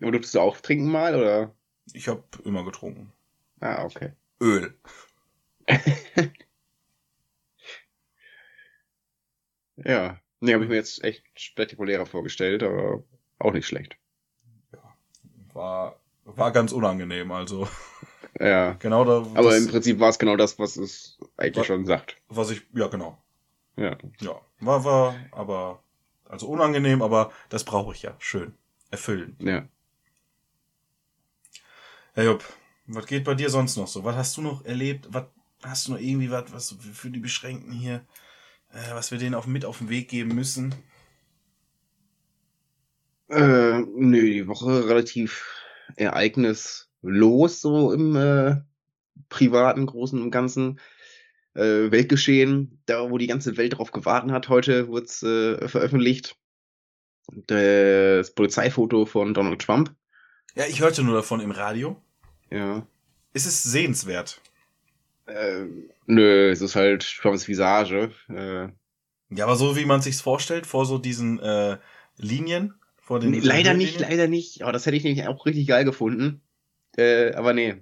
[0.00, 1.54] Aber durftest du auch trinken mal, oder?
[1.92, 3.12] Ich habe immer getrunken.
[3.60, 4.12] Ah, okay.
[4.40, 4.74] Öl.
[9.76, 10.18] Ja.
[10.40, 13.02] Nee, habe ich mir jetzt echt spektakulärer vorgestellt, aber
[13.38, 13.96] auch nicht schlecht.
[15.52, 17.68] War, war ganz unangenehm, also
[18.38, 18.72] Ja.
[18.78, 22.16] genau da, Aber im Prinzip war es genau das, was es eigentlich Was- schon sagt.
[22.28, 23.18] was ich, ja genau.
[23.76, 23.96] Ja.
[24.20, 25.82] Ja, war, war, aber,
[26.28, 28.14] also unangenehm, aber das brauche ich ja.
[28.18, 28.54] Schön.
[28.90, 29.36] Erfüllen.
[29.40, 29.68] Ja.
[32.12, 32.44] Herr Jupp,
[32.86, 34.04] was geht bei dir sonst noch so?
[34.04, 35.08] Was hast du noch erlebt?
[35.10, 35.24] Was
[35.62, 38.04] hast du noch irgendwie was, was für die Beschränkten hier,
[38.72, 40.74] äh, was wir denen auf, mit auf den Weg geben müssen?
[43.28, 45.46] Äh, nö, die Woche relativ
[45.96, 48.56] ereignislos, so im äh,
[49.28, 50.80] privaten, großen und ganzen
[51.54, 52.80] äh, Weltgeschehen.
[52.86, 56.36] Da, wo die ganze Welt drauf gewartet hat, heute wurde es äh, veröffentlicht.
[57.46, 59.94] Das Polizeifoto von Donald Trump.
[60.56, 62.02] Ja, ich hörte nur davon im Radio.
[62.50, 62.86] Ja.
[63.32, 64.40] Ist es sehenswert?
[65.26, 65.66] Äh,
[66.06, 68.10] nö, es ist halt Trumps Visage.
[68.28, 68.68] Äh,
[69.32, 71.78] Ja, aber so wie man sich's vorstellt, vor so diesen äh,
[72.16, 74.62] Linien, vor den nee, leider nicht, leider nicht.
[74.62, 76.42] Aber das hätte ich nämlich auch richtig geil gefunden.
[76.96, 77.76] Äh, aber nee.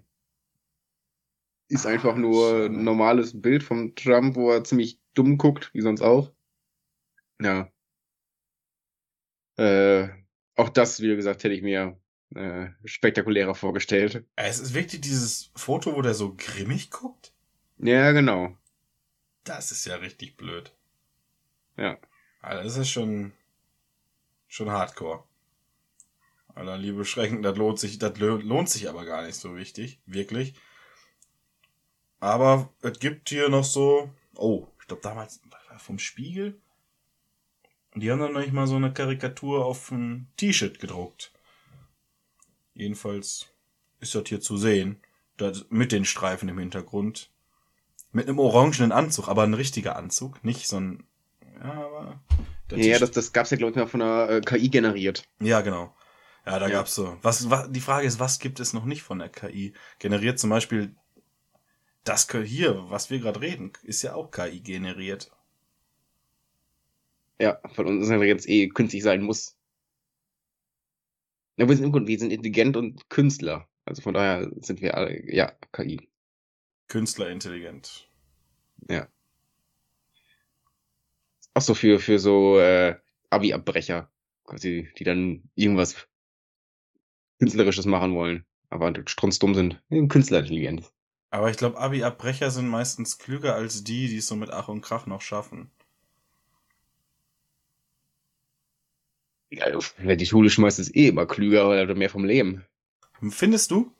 [1.69, 5.81] Ist Ah, einfach nur ein normales Bild von Trump, wo er ziemlich dumm guckt, wie
[5.83, 6.33] sonst auch.
[7.41, 7.71] Ja.
[9.57, 10.09] Äh,
[10.55, 11.99] auch das, wie gesagt, hätte ich mir
[12.35, 14.25] äh, spektakulärer vorgestellt.
[14.37, 17.33] Es ist wirklich dieses Foto, wo der so grimmig guckt.
[17.79, 18.57] Ja, genau.
[19.45, 20.73] Das ist ja richtig blöd.
[21.77, 21.99] Ja.
[22.41, 23.33] Alter, das ist schon,
[24.47, 25.25] schon hardcore.
[26.55, 30.01] Alter, liebe Schrecken, das lohnt sich, das lo- lohnt sich aber gar nicht so wichtig,
[30.07, 30.55] wirklich.
[32.21, 35.41] Aber es gibt hier noch so, oh, ich glaube damals
[35.79, 36.61] vom Spiegel.
[37.95, 41.33] Und die haben dann noch nicht mal so eine Karikatur auf ein T-Shirt gedruckt.
[42.75, 43.47] Jedenfalls
[44.01, 45.01] ist das hier zu sehen.
[45.37, 47.31] Das, mit den Streifen im Hintergrund.
[48.13, 51.05] Mit einem orangenen Anzug, aber ein richtiger Anzug, nicht so ein.
[51.61, 52.21] Ja, aber.
[52.73, 55.25] Ja, das, das gab's ja, glaube ich, mal von der äh, KI generiert.
[55.41, 55.95] ja, genau.
[56.45, 56.73] Ja, da Ja.
[56.79, 57.17] gab's so.
[57.23, 59.75] Was, was, die Frage ist, was gibt es noch nicht von der KI?
[59.99, 60.95] Generiert zum Beispiel
[62.05, 65.31] das hier, was wir gerade reden, ist ja auch KI generiert.
[67.41, 69.57] Ja, von uns ist ja jetzt eh künstlich sein muss.
[71.57, 73.69] Ja, wir sind im Grunde, wir sind intelligent und Künstler.
[73.85, 76.09] Also von daher sind wir alle, ja, KI.
[76.89, 78.09] Künstlerintelligent.
[81.55, 82.97] Auch so für, für so äh,
[83.31, 84.11] Abi-Abbrecher,
[84.45, 86.09] quasi, die dann irgendwas
[87.39, 89.83] Künstlerisches machen wollen, aber strunzdumm sind.
[90.09, 90.93] Künstlerintelligenz.
[91.31, 94.83] Aber ich glaube, Abi-Abbrecher sind meistens klüger als die, die es so mit Ach und
[94.83, 95.71] Krach noch schaffen.
[99.51, 99.67] Ja,
[99.99, 102.65] wer die Schule schmeißt, ist eh immer klüger, weil er hat mehr vom Leben.
[103.31, 103.93] Findest du?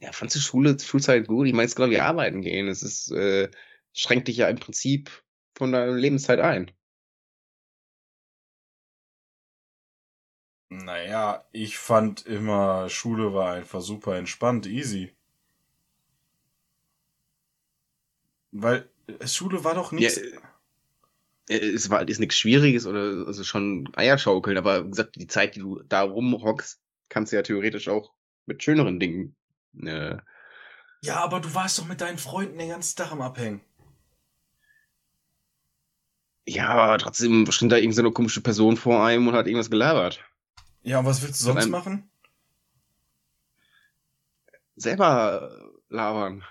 [0.00, 1.46] Ja, fandst du Schule, Schulzeit gut?
[1.46, 2.68] Ich meine, es genau wie arbeiten gehen.
[2.68, 3.50] Es ist, äh,
[3.92, 5.10] schränkt dich ja im Prinzip
[5.56, 6.70] von deiner Lebenszeit ein.
[10.68, 15.14] Naja, ich fand immer, Schule war einfach super entspannt, easy.
[18.54, 20.16] Weil äh, Schule war doch nichts.
[20.16, 20.22] Ja,
[21.48, 25.56] Äh, Es war, ist nichts Schwieriges oder also schon Eierschaukeln, aber wie gesagt, die Zeit,
[25.56, 28.12] die du da rumhockst, kannst du ja theoretisch auch
[28.46, 29.36] mit schöneren Dingen.
[29.82, 30.16] Äh,
[31.02, 33.60] Ja, aber du warst doch mit deinen Freunden den ganzen Tag am Abhängen.
[36.46, 39.70] ja, aber trotzdem stand da irgendeine so eine komische Person vor einem und hat irgendwas
[39.70, 40.22] gelabert.
[40.82, 42.08] Ja, und was willst du sonst machen?
[44.76, 45.50] Selber
[45.90, 46.44] äh, labern.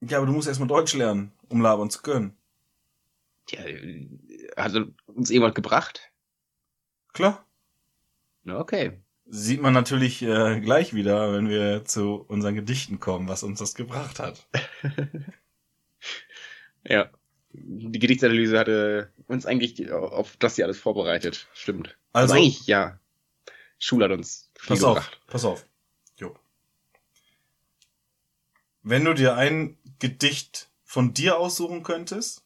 [0.00, 2.36] Ja, aber du musst erstmal Deutsch lernen, um labern zu können.
[3.50, 4.06] Ja, äh,
[4.56, 4.72] hat
[5.06, 6.10] uns irgendwas gebracht?
[7.12, 7.44] Klar.
[8.44, 9.00] Na, okay.
[9.26, 13.74] Sieht man natürlich äh, gleich wieder, wenn wir zu unseren Gedichten kommen, was uns das
[13.74, 14.46] gebracht hat.
[16.84, 17.10] Ja.
[17.52, 21.48] Die Gedichtsanalyse hatte uns eigentlich auf das hier alles vorbereitet.
[21.52, 21.96] Stimmt.
[22.12, 22.98] Also, Also eigentlich, ja.
[23.78, 25.20] Schule hat uns viel pass auf, gebracht.
[25.26, 25.66] pass auf.
[26.18, 26.34] Jo.
[28.82, 32.44] Wenn du dir ein Gedicht von dir aussuchen könntest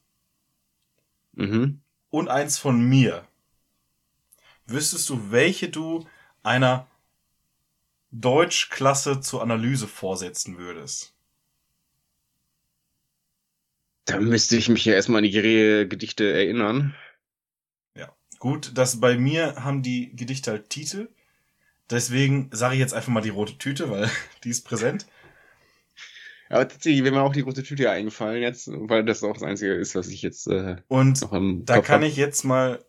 [1.36, 1.80] Mhm.
[2.10, 3.26] und eins von mir,
[4.66, 6.04] wüsstest du, welche du
[6.42, 6.88] einer
[8.12, 11.12] Deutschklasse zur Analyse vorsetzen würdest?
[14.04, 16.94] Da müsste ich mich ja erstmal an die Gere- Gedichte erinnern.
[18.38, 21.08] Gut, dass bei mir haben die Gedichte halt Titel.
[21.90, 24.10] Deswegen sage ich jetzt einfach mal die rote Tüte, weil
[24.44, 25.06] die ist präsent.
[26.52, 29.72] Aber tatsächlich wäre mir auch die große Tüte eingefallen jetzt, weil das auch das Einzige
[29.72, 32.08] ist, was ich jetzt äh, Und noch im da Kopf kann hab.
[32.08, 32.84] ich jetzt mal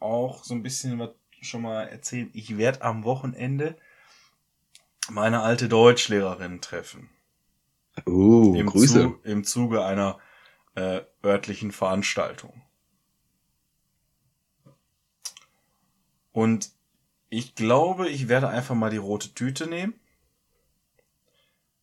[0.00, 1.10] auch so ein bisschen was
[1.42, 2.28] schon mal erzählen.
[2.32, 3.76] Ich werde am Wochenende
[5.08, 7.08] meine alte Deutschlehrerin treffen.
[8.04, 9.00] Uh, Im, Grüße.
[9.00, 10.18] Zu, Im Zuge einer
[10.74, 12.62] äh, örtlichen Veranstaltung.
[16.32, 16.72] Und
[17.28, 19.94] ich glaube, ich werde einfach mal die rote Tüte nehmen.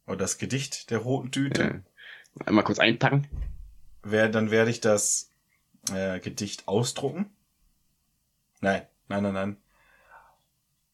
[0.09, 1.83] Oder das Gedicht der roten Tüte.
[2.39, 2.45] Ja.
[2.45, 3.27] Einmal kurz einpacken.
[4.01, 5.29] Wer, dann werde ich das
[5.93, 7.27] äh, Gedicht ausdrucken.
[8.61, 9.57] Nein, nein, nein, nein.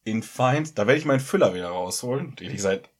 [0.04, 2.90] In Feind, da werde ich meinen Füller wieder rausholen, den ich seit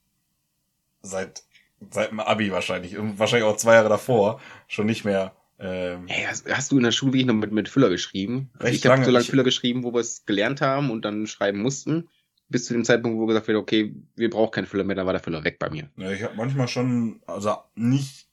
[1.03, 1.45] seit
[1.91, 5.37] seit dem Abi wahrscheinlich und wahrscheinlich auch zwei Jahre davor schon nicht mehr.
[5.59, 8.51] Ähm, Hey, hast, hast du in der Schule wirklich noch mit, mit Füller geschrieben?
[8.65, 12.09] Ich habe so lange Füller geschrieben, wo wir es gelernt haben und dann schreiben mussten.
[12.49, 15.13] Bis zu dem Zeitpunkt, wo gesagt wird, okay, wir brauchen keinen Füller mehr, dann war
[15.13, 15.91] der Füller weg bei mir.
[15.97, 18.29] ja, ich habe manchmal schon, also nicht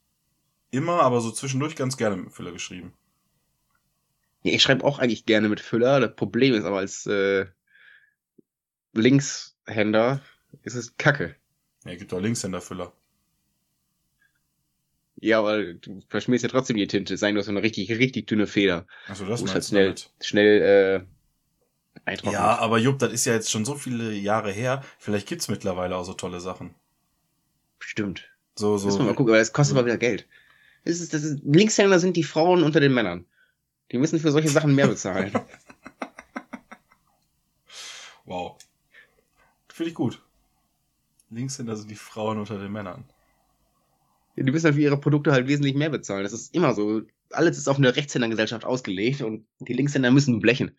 [0.69, 2.93] immer, aber so zwischendurch ganz gerne mit Füller geschrieben.
[4.43, 5.99] Ja, ich schreibe auch eigentlich gerne mit Füller.
[5.99, 7.45] Das Problem ist aber als äh,
[8.93, 10.21] Linkshänder
[10.61, 11.35] ist es kacke.
[11.85, 12.93] Ja, gibt auch Linkshänder-Füller.
[15.15, 17.15] Ja, aber du verschmierst ja trotzdem die Tinte.
[17.17, 18.85] Sein, du hast so eine richtig, richtig dünne Feder.
[19.07, 20.11] Achso, das es halt meinst du schnell, damit.
[20.21, 21.12] schnell äh,
[22.05, 22.33] eintrocknet.
[22.41, 24.83] Ja, aber Jupp, das ist ja jetzt schon so viele Jahre her.
[24.99, 26.73] Vielleicht gibt's mittlerweile auch so tolle Sachen.
[27.79, 28.29] Stimmt.
[28.55, 29.03] So, Müssen wir so.
[29.03, 30.27] mal gucken, aber das kostet aber wieder Geld.
[30.85, 33.25] Das ist, das ist, Linkshänder sind die Frauen unter den Männern.
[33.91, 35.31] Die müssen für solche Sachen mehr bezahlen.
[38.25, 38.57] Wow.
[39.67, 40.21] Finde ich gut.
[41.29, 43.03] Linkshänder sind die Frauen unter den Männern.
[44.35, 46.23] die müssen halt für ihre Produkte halt wesentlich mehr bezahlen.
[46.23, 47.01] Das ist immer so.
[47.31, 50.77] Alles ist auf eine Rechtshändergesellschaft ausgelegt und die Linkshänder müssen blechen.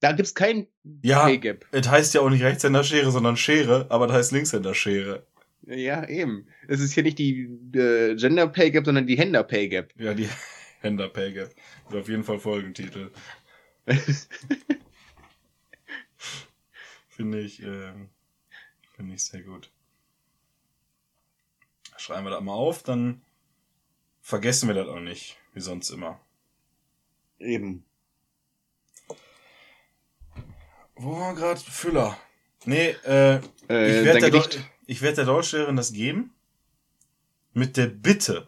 [0.00, 0.66] Da gibt's kein
[1.02, 1.66] Ja, Pay Gap.
[1.72, 5.26] es heißt ja auch nicht Rechtshänder-Schere, sondern Schere, aber das heißt Linkshänder-Schere.
[5.66, 6.46] Ja, eben.
[6.68, 7.42] Es ist hier nicht die
[7.74, 9.92] äh, Gender Pay Gap, sondern die Händer Pay Gap.
[9.96, 10.28] Ja, die
[10.80, 11.54] Händer-Pay Gap.
[11.90, 13.10] Wird auf jeden Fall Folgentitel.
[17.08, 18.08] Finde ich, ähm,
[18.96, 19.70] finde ich sehr gut.
[21.98, 23.20] Schreiben wir das mal auf, dann
[24.22, 26.18] vergessen wir das auch nicht, wie sonst immer.
[27.38, 27.84] eben.
[31.02, 32.16] Wo war gerade Füller?
[32.66, 34.44] Nee, äh, Äh, ich werde der,
[34.86, 36.34] ich werd der Deutschlehrerin das geben.
[37.54, 38.46] Mit der Bitte,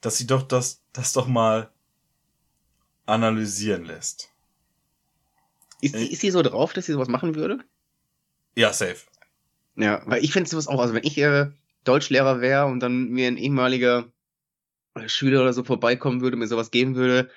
[0.00, 1.70] dass sie doch das, das doch mal
[3.06, 4.30] analysieren lässt.
[5.80, 7.60] Ist, sie- ist sie so drauf, dass sie sowas machen würde?
[8.56, 9.06] Ja, safe.
[9.76, 11.50] Ja, weil ich finde sowas auch, also wenn ich äh,
[11.84, 14.10] Deutschlehrer wäre und dann mir ein ehemaliger
[14.94, 17.30] äh, Schüler oder so vorbeikommen würde, mir sowas geben würde,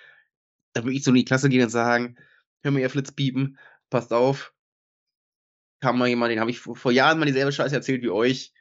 [0.74, 2.18] dann würde ich so in die Klasse gehen und sagen,
[2.62, 3.58] hör mal, ihr Flitzpiepen,
[3.90, 4.54] passt auf,
[5.80, 8.54] kam mal jemand, den habe ich vor, vor Jahren mal dieselbe Scheiße erzählt wie euch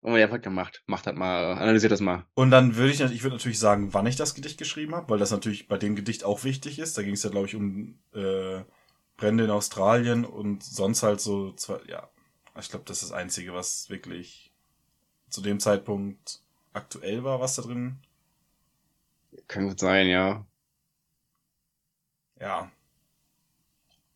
[0.00, 2.26] und der hat was gemacht, macht das mal, analysiert das mal.
[2.34, 5.18] Und dann würde ich, ich würde natürlich sagen, wann ich das Gedicht geschrieben habe, weil
[5.18, 6.98] das natürlich bei dem Gedicht auch wichtig ist.
[6.98, 8.62] Da ging es ja, glaube ich, um äh,
[9.16, 12.10] Brände in Australien und sonst halt so, zwei, ja,
[12.58, 14.52] ich glaube, das ist das Einzige, was wirklich
[15.28, 16.40] zu dem Zeitpunkt
[16.72, 17.98] aktuell war, was da drin.
[19.46, 20.44] Kann gut sein, ja.
[22.40, 22.70] Ja.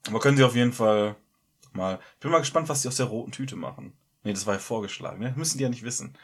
[0.09, 1.17] Aber können sie auf jeden Fall
[1.73, 1.99] mal.
[2.15, 3.93] Ich bin mal gespannt, was sie aus der roten Tüte machen.
[4.25, 5.35] Nee, das war ja vorgeschlagen, ne?
[5.37, 6.15] Müssen die ja nicht wissen.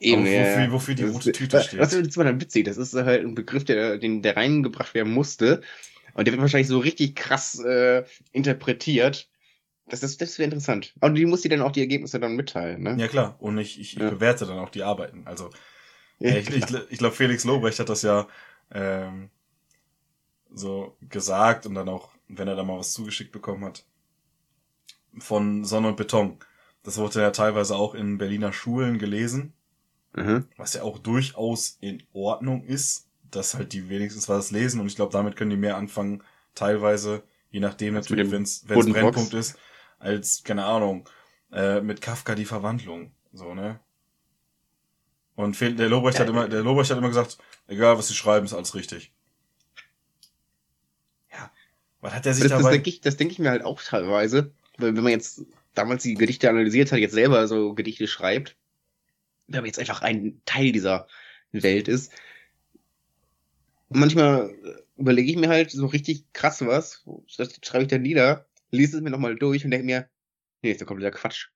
[0.00, 0.72] Eben, wofür- ja.
[0.72, 1.78] wofür die rote Tüte steht.
[1.80, 5.12] Was ist zwar dann witzig, das ist halt ein Begriff, der, den, der reingebracht werden
[5.12, 5.62] musste.
[6.14, 9.28] Und der wird wahrscheinlich so richtig krass äh, interpretiert.
[9.88, 10.94] Das, ist, das wäre interessant.
[11.00, 12.96] Aber die muss dir dann auch die Ergebnisse dann mitteilen, ne?
[12.98, 13.36] Ja, klar.
[13.38, 14.10] Und ich, ich, ich Ja.
[14.10, 15.22] bewerte dann auch die Arbeiten.
[15.26, 15.50] Also,
[16.18, 18.26] Ja, Ja, ich ich, ich glaube, Felix Lobrecht hat das ja
[18.72, 19.28] ähm,
[20.52, 23.84] so gesagt und dann auch, wenn er da mal was zugeschickt bekommen hat,
[25.18, 26.38] von Sonne und Beton.
[26.82, 29.52] Das wurde ja teilweise auch in Berliner Schulen gelesen,
[30.16, 30.46] Mhm.
[30.56, 34.96] was ja auch durchaus in Ordnung ist, dass halt die wenigstens was lesen und ich
[34.96, 36.22] glaube, damit können die mehr anfangen,
[36.54, 38.64] teilweise, je nachdem mit natürlich, wenn es.
[38.64, 39.58] Brennpunkt ist,
[39.98, 41.08] als, keine Ahnung,
[41.50, 43.12] äh, mit Kafka die Verwandlung.
[43.32, 43.80] So, ne?
[45.36, 48.54] Und der Lobrecht hat immer, der Lobrecht hat immer gesagt, egal was sie schreiben, ist
[48.54, 49.12] alles richtig.
[52.04, 52.72] Was hat er sich Das, das dabei?
[52.72, 54.52] denke ich, das denk ich mir halt auch teilweise.
[54.76, 55.42] Weil wenn man jetzt
[55.74, 58.56] damals die Gedichte analysiert hat, jetzt selber so Gedichte schreibt,
[59.46, 61.08] wenn man jetzt einfach ein Teil dieser
[61.52, 62.12] Welt ist.
[63.88, 64.54] Manchmal
[64.98, 67.04] überlege ich mir halt so richtig krass was,
[67.38, 70.08] das schreibe ich dann nieder, lese es mir nochmal durch und denke mir,
[70.62, 71.48] nee, ist ja kompletter Quatsch.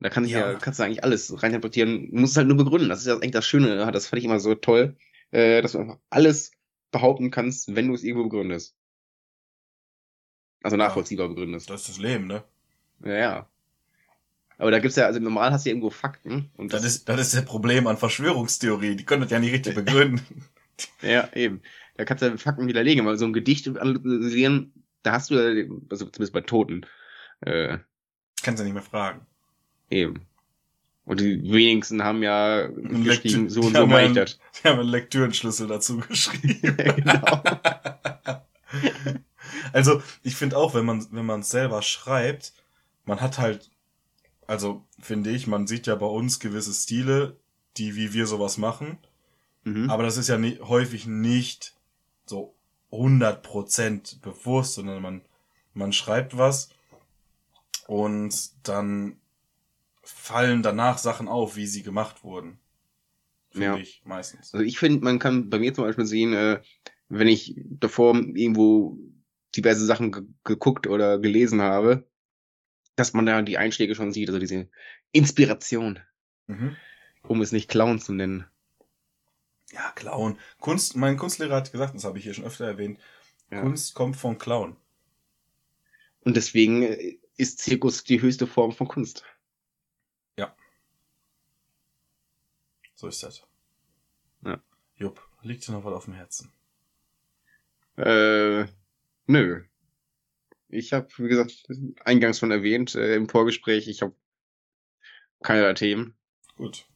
[0.00, 0.52] Da kann ich ja.
[0.52, 0.58] Ja.
[0.58, 2.88] kannst du eigentlich alles reininterpretieren, du musst es halt nur begründen.
[2.88, 4.96] Das ist ja eigentlich das Schöne, das fand ich immer so toll,
[5.32, 6.52] äh, dass du einfach alles
[6.92, 8.76] behaupten kannst, wenn du es irgendwo begründest.
[10.62, 11.70] Also nachvollziehbar begründest.
[11.70, 12.42] Das ist das Leben, ne?
[13.04, 13.46] Ja, ja.
[14.58, 16.50] Aber da gibt's ja, also normal hast du ja irgendwo Fakten.
[16.58, 18.96] Und Das ist, das ist das Problem an Verschwörungstheorien.
[18.98, 20.44] Die können das ja nicht richtig begründen.
[21.02, 21.62] ja, eben.
[21.96, 25.66] Da kannst du ja Fakten widerlegen, aber so ein Gedicht analysieren, da hast du ja,
[25.88, 26.84] also zumindest bei Toten,
[27.40, 27.78] äh,
[28.42, 29.26] Kannst ja nicht mehr fragen.
[29.88, 30.26] eben.
[31.06, 34.38] Und die wenigsten haben ja Lektü- geschrieben, so und so mache ich das.
[34.62, 36.76] Die haben einen Lektürenschlüssel dazu geschrieben.
[36.96, 37.42] genau.
[39.72, 42.52] Also, ich finde auch, wenn man, wenn man es selber schreibt,
[43.04, 43.70] man hat halt,
[44.46, 47.36] also, finde ich, man sieht ja bei uns gewisse Stile,
[47.76, 48.98] die, wie wir sowas machen.
[49.64, 49.90] Mhm.
[49.90, 51.74] Aber das ist ja nie, häufig nicht
[52.26, 52.54] so
[52.90, 55.22] 100% bewusst, sondern man,
[55.74, 56.70] man schreibt was
[57.86, 59.16] und dann
[60.02, 62.58] fallen danach Sachen auf, wie sie gemacht wurden.
[63.50, 63.76] Finde Ja.
[63.76, 64.52] ich meistens.
[64.54, 66.60] Also ich finde, man kann bei mir zum Beispiel sehen, äh,
[67.08, 68.96] wenn ich davor irgendwo
[69.56, 72.08] diverse Sachen ge geguckt oder gelesen habe,
[72.96, 74.68] dass man da die Einschläge schon sieht, also diese
[75.12, 76.00] Inspiration,
[76.46, 76.76] Mhm.
[77.22, 78.46] um es nicht Clown zu nennen.
[79.72, 80.38] Ja, Clown.
[80.58, 82.98] Kunst, mein Kunstlehrer hat gesagt, das habe ich hier schon öfter erwähnt,
[83.50, 83.60] Ja.
[83.62, 84.76] Kunst kommt von Clown.
[86.22, 89.24] Und deswegen äh, ist Zirkus die höchste Form von Kunst.
[92.94, 93.42] So ist das.
[94.44, 94.60] Ja.
[94.96, 96.52] Jupp, liegt dir noch was auf dem Herzen?
[97.96, 98.66] Äh,
[99.30, 99.64] nö.
[100.68, 101.66] Ich habe, wie gesagt,
[102.04, 104.14] eingangs schon erwähnt äh, im Vorgespräch, ich habe
[105.42, 106.14] keinerlei Themen.
[106.56, 106.86] Gut.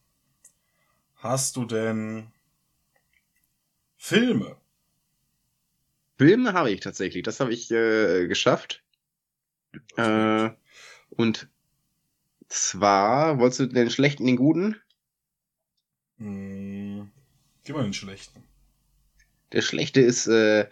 [1.15, 2.31] Hast du denn
[3.97, 4.57] Filme?
[6.17, 8.83] Filme habe ich tatsächlich, das habe ich äh, geschafft.
[9.97, 10.51] Äh,
[11.09, 11.49] und
[12.47, 14.79] zwar, wolltest du den schlechten, den guten?
[16.17, 17.11] Hm,
[17.63, 18.43] gib mal den schlechten.
[19.51, 20.69] Der schlechte ist äh,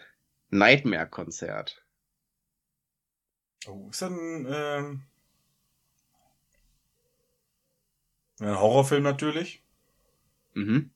[0.53, 1.83] Nightmare-Konzert.
[3.67, 5.03] Oh, ist das ein, ähm,
[8.39, 9.63] ein Horrorfilm natürlich?
[10.53, 10.91] Mhm.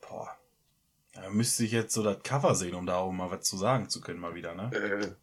[0.00, 0.36] Boah.
[1.12, 3.88] Da müsste ich jetzt so das Cover sehen, um da auch mal was zu sagen
[3.88, 4.70] zu können, mal wieder, ne?
[4.74, 5.14] Äh,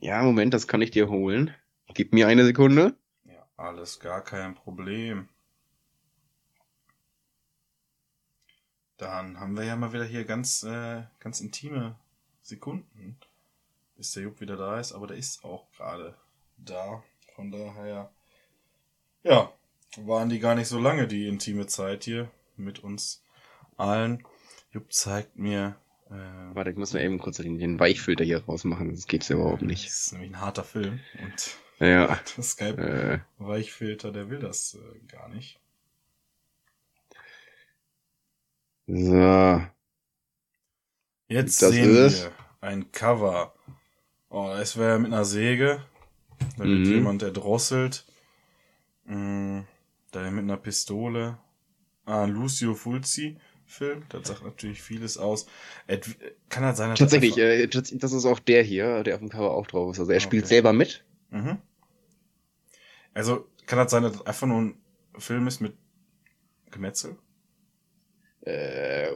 [0.00, 1.54] ja, Moment, das kann ich dir holen.
[1.94, 2.96] Gib mir eine Sekunde.
[3.24, 5.28] Ja, alles gar kein Problem.
[8.98, 11.96] Dann haben wir ja mal wieder hier ganz, äh, ganz intime
[12.42, 13.16] Sekunden,
[13.96, 16.16] bis der Jupp wieder da ist, aber der ist auch gerade
[16.56, 17.02] da.
[17.34, 18.10] Von daher,
[19.22, 19.52] ja,
[19.96, 23.22] waren die gar nicht so lange, die intime Zeit hier mit uns
[23.76, 24.26] allen.
[24.72, 25.76] Jupp zeigt mir,
[26.10, 29.36] äh, Warte, ich muss mal eben kurz den, den Weichfilter hier rausmachen, das geht's ja
[29.36, 29.86] überhaupt nicht.
[29.86, 34.74] Das ist nämlich ein harter Film und Ja, der Skype äh, Weichfilter, der will das
[34.74, 35.60] äh, gar nicht.
[38.88, 39.62] So.
[41.28, 43.54] Jetzt Das sehen ist- wir ein Cover.
[44.30, 45.84] Oh, es wäre mit einer Säge.
[46.56, 46.92] Da wird Mhm.
[46.94, 48.04] jemand erdrosselt.
[49.04, 49.60] Mm,
[50.10, 51.36] Da mit einer Pistole.
[52.06, 53.36] Ah, Lucio Fulci
[53.66, 54.04] Film.
[54.08, 55.46] Das sagt natürlich vieles aus.
[56.48, 59.16] Kann das sein, dass das Tatsächlich, einfach- äh, das das ist auch der hier, der
[59.16, 60.00] auf dem Cover auch drauf ist.
[60.00, 60.54] Also er spielt Okay.
[60.54, 61.04] selber mit.
[61.28, 61.58] Mhm.
[63.12, 64.80] Also, kann das sein, dass das einfach nur ein
[65.18, 65.76] Film ist mit
[66.70, 67.18] Gemetzel?
[68.42, 69.10] Äh,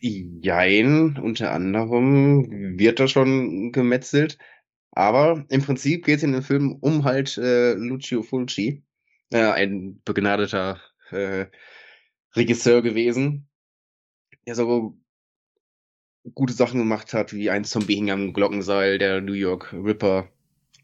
[0.00, 4.38] jein, unter anderem wird da schon gemetzelt.
[4.92, 8.82] Aber im Prinzip geht es in dem Film um halt äh, Lucio Fulci,
[9.32, 10.80] äh, ein begnadeter
[11.10, 11.46] äh,
[12.36, 13.48] Regisseur gewesen,
[14.46, 14.96] der so
[16.34, 20.28] gute Sachen gemacht hat, wie ein Zombie hing am Glockenseil, der New York Ripper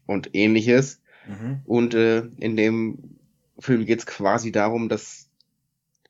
[0.05, 1.01] und ähnliches.
[1.27, 1.61] Mhm.
[1.65, 3.17] Und äh, in dem
[3.59, 5.30] Film geht es quasi darum, dass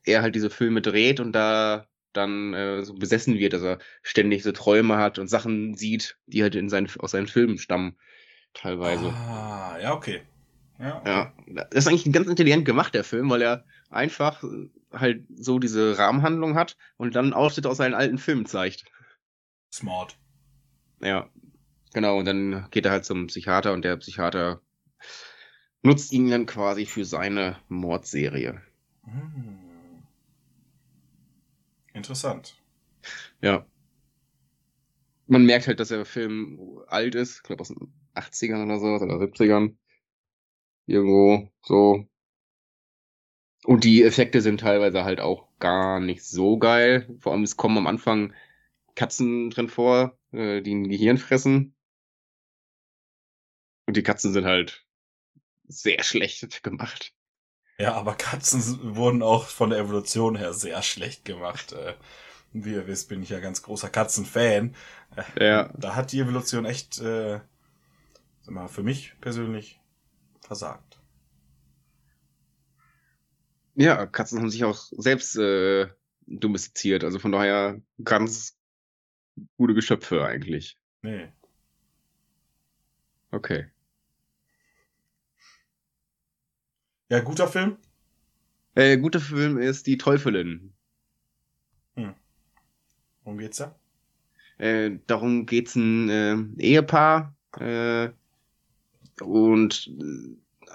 [0.04, 4.44] er halt diese Filme dreht und da dann äh, so besessen wird, dass er ständig
[4.44, 7.98] so Träume hat und Sachen sieht, die halt in seinen, aus seinen Filmen stammen,
[8.54, 9.06] teilweise.
[9.06, 10.22] Ah, ja, okay.
[10.80, 15.26] Ja, Ja, das ist eigentlich ganz intelligent gemacht, der Film, weil er einfach äh, halt
[15.36, 18.86] so diese Rahmenhandlung hat und dann Ausschnitte aus seinen alten Filmen zeigt.
[19.74, 20.18] smart.
[21.02, 21.30] Ja,
[21.94, 22.20] genau.
[22.20, 24.62] Und dann geht er halt zum Psychiater und der Psychiater
[25.84, 28.62] nutzt ihn dann quasi für seine Mordserie.
[29.06, 29.71] Hm.
[32.02, 32.60] Interessant.
[33.42, 33.64] Ja.
[35.28, 38.88] Man merkt halt, dass der Film alt ist, ich glaube aus den 80ern oder so,
[38.88, 39.76] oder 70ern.
[40.88, 42.08] Irgendwo so.
[43.66, 47.08] Und die Effekte sind teilweise halt auch gar nicht so geil.
[47.20, 48.34] Vor allem, es kommen am Anfang
[48.96, 51.76] Katzen drin vor, äh, die ein Gehirn fressen.
[53.86, 54.88] Und die Katzen sind halt
[55.68, 57.14] sehr schlecht gemacht.
[57.82, 61.74] Ja, aber Katzen wurden auch von der Evolution her sehr schlecht gemacht.
[61.74, 61.94] Äh,
[62.54, 64.76] Wie ihr wisst, bin ich ja ganz großer Katzenfan.
[65.36, 65.74] Äh, Ja.
[65.78, 67.40] Da hat die Evolution echt, äh,
[68.42, 69.80] sag mal, für mich persönlich
[70.42, 71.00] versagt.
[73.76, 75.88] Ja, Katzen haben sich auch selbst äh,
[76.28, 78.58] domestiziert, also von daher ganz
[79.58, 80.78] gute Geschöpfe eigentlich.
[81.02, 81.30] Nee.
[83.32, 83.72] Okay.
[87.12, 87.76] Ja, guter Film.
[88.74, 90.72] Äh, guter Film ist Die Teufelin.
[93.26, 93.76] Worum geht's da?
[94.58, 98.12] Äh, darum geht's ein äh, Ehepaar äh,
[99.22, 99.92] und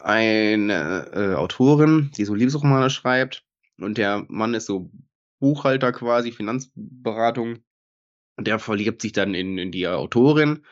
[0.03, 3.43] eine äh, Autorin, die so Liebesromane schreibt.
[3.79, 4.91] Und der Mann ist so
[5.41, 7.61] Buchhalter quasi, Finanzberatung.
[8.37, 10.67] Und der verliebt sich dann in, in die Autorin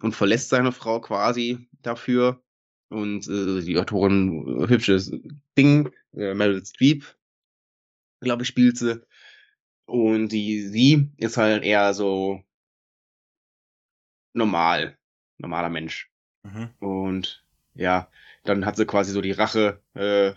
[0.00, 2.40] und verlässt seine Frau quasi dafür.
[2.88, 5.12] Und äh, die Autorin, äh, hübsches
[5.58, 7.04] Ding, äh, Meryl Streep,
[8.20, 9.02] glaube ich, spielt sie.
[9.86, 12.42] Und die, sie ist halt eher so
[14.32, 14.98] normal,
[15.38, 16.10] normaler Mensch.
[16.42, 16.70] Mhm.
[16.78, 18.10] Und ja,
[18.44, 20.34] dann hat sie quasi so die Rache äh,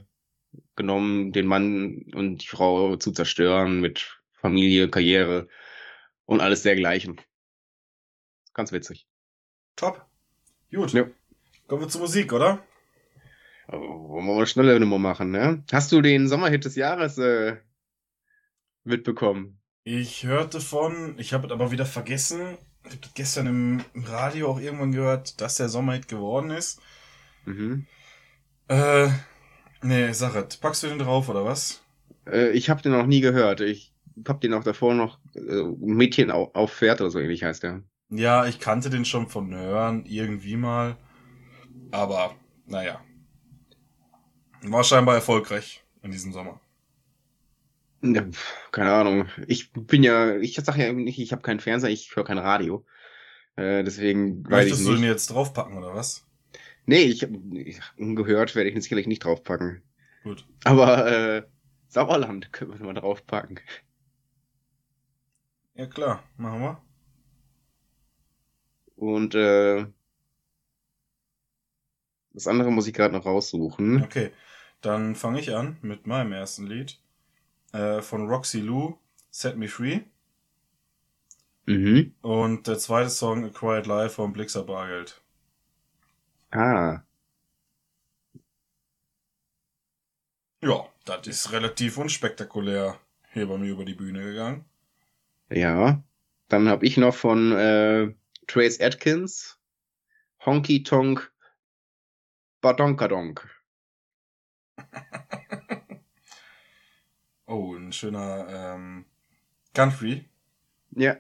[0.76, 5.48] genommen, den Mann und die Frau zu zerstören mit Familie, Karriere
[6.26, 7.20] und alles dergleichen.
[8.54, 9.08] Ganz witzig.
[9.76, 10.06] Top.
[10.72, 10.94] Gut.
[10.94, 11.10] Ja.
[11.70, 12.64] Kommen wir zur Musik, oder?
[13.68, 15.64] Aber wollen wir mal schneller Nummer machen, ne?
[15.72, 17.58] Hast du den Sommerhit des Jahres äh,
[18.84, 19.62] mitbekommen?
[19.84, 24.50] Ich hörte von, ich habe es aber wieder vergessen, ich habe gestern im, im Radio
[24.50, 26.82] auch irgendwann gehört, dass der Sommerhit geworden ist.
[27.46, 27.86] Mhm.
[28.68, 29.10] Äh,
[29.84, 30.58] nee, sag es.
[30.58, 31.84] Packst du den drauf, oder was?
[32.26, 33.62] Äh, ich habe den noch nie gehört.
[33.62, 33.94] Ich
[34.28, 37.84] hab den auch davor noch äh, Mädchen auf, auf Pferd oder so ähnlich heißt der.
[38.10, 40.98] Ja, ich kannte den schon von Hören, irgendwie mal.
[41.92, 42.36] Aber,
[42.66, 43.02] naja.
[44.64, 46.60] War scheinbar erfolgreich in diesem Sommer.
[48.02, 48.26] Ja,
[48.72, 49.28] keine Ahnung.
[49.48, 52.38] Ich bin ja, ich sag ja eben nicht, ich habe keinen Fernseher, ich höre kein
[52.38, 52.86] Radio.
[53.56, 56.26] Äh, deswegen weiß ich Möchtest du den jetzt draufpacken, oder was?
[56.86, 59.84] Nee, ich, hab- ich gehört werde ich ihn sicherlich nicht draufpacken.
[60.24, 60.46] Gut.
[60.64, 61.44] Aber äh,
[61.88, 63.60] Sauerland können wir mal draufpacken.
[65.74, 66.24] Ja, klar.
[66.38, 66.82] Machen wir.
[68.96, 69.86] Und äh,
[72.40, 74.02] das andere muss ich gerade noch raussuchen.
[74.02, 74.32] Okay.
[74.80, 76.98] Dann fange ich an mit meinem ersten Lied.
[77.74, 78.98] Äh, von Roxy Lou,
[79.30, 80.00] Set Me Free.
[81.66, 82.16] Mhm.
[82.22, 85.22] Und der zweite Song, A Quiet Life von Blixer Bargeld.
[86.52, 87.04] Ah.
[90.62, 92.98] Ja, das ist relativ unspektakulär
[93.34, 94.64] hier bei mir über die Bühne gegangen.
[95.50, 96.02] Ja.
[96.48, 98.14] Dann habe ich noch von äh,
[98.48, 99.60] Trace Atkins
[100.46, 101.29] Honky Tonk
[102.62, 103.48] Badonkadonk.
[107.50, 109.06] Oh, ein schöner ähm,
[109.74, 110.30] Country.
[110.92, 111.18] Ja.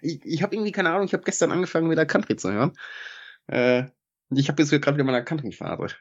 [0.00, 2.78] Ich, ich habe irgendwie keine Ahnung, ich habe gestern angefangen wieder Country zu hören.
[3.48, 3.86] Äh,
[4.30, 5.96] ich habe jetzt gerade wieder meine Country-Phase.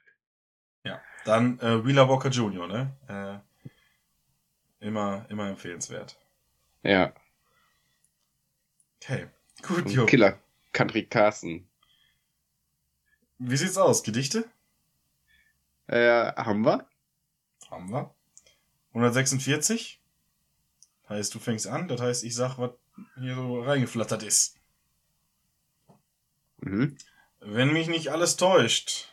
[0.83, 1.01] Ja.
[1.25, 3.43] Dann äh, Wheeler Walker Jr., ne?
[4.81, 6.19] Äh, immer, immer empfehlenswert.
[6.83, 7.11] Ja.
[9.01, 9.29] Okay.
[9.63, 10.07] Gut.
[10.07, 10.37] Killer
[10.73, 11.68] Country Carsten.
[13.39, 14.03] Wie sieht's aus?
[14.03, 14.45] Gedichte?
[15.87, 16.87] Äh, haben wir?
[17.69, 18.13] Haben wir.
[18.89, 20.01] 146.
[21.07, 21.87] Heißt, du fängst an.
[21.87, 22.71] Das heißt, ich sag, was
[23.17, 24.57] hier so reingeflattert ist.
[26.59, 26.97] Mhm.
[27.39, 29.11] Wenn mich nicht alles täuscht,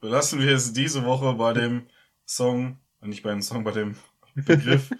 [0.00, 1.86] belassen wir es diese Woche bei dem
[2.26, 3.96] Song, äh, nicht bei dem Song, bei dem
[4.34, 4.90] Begriff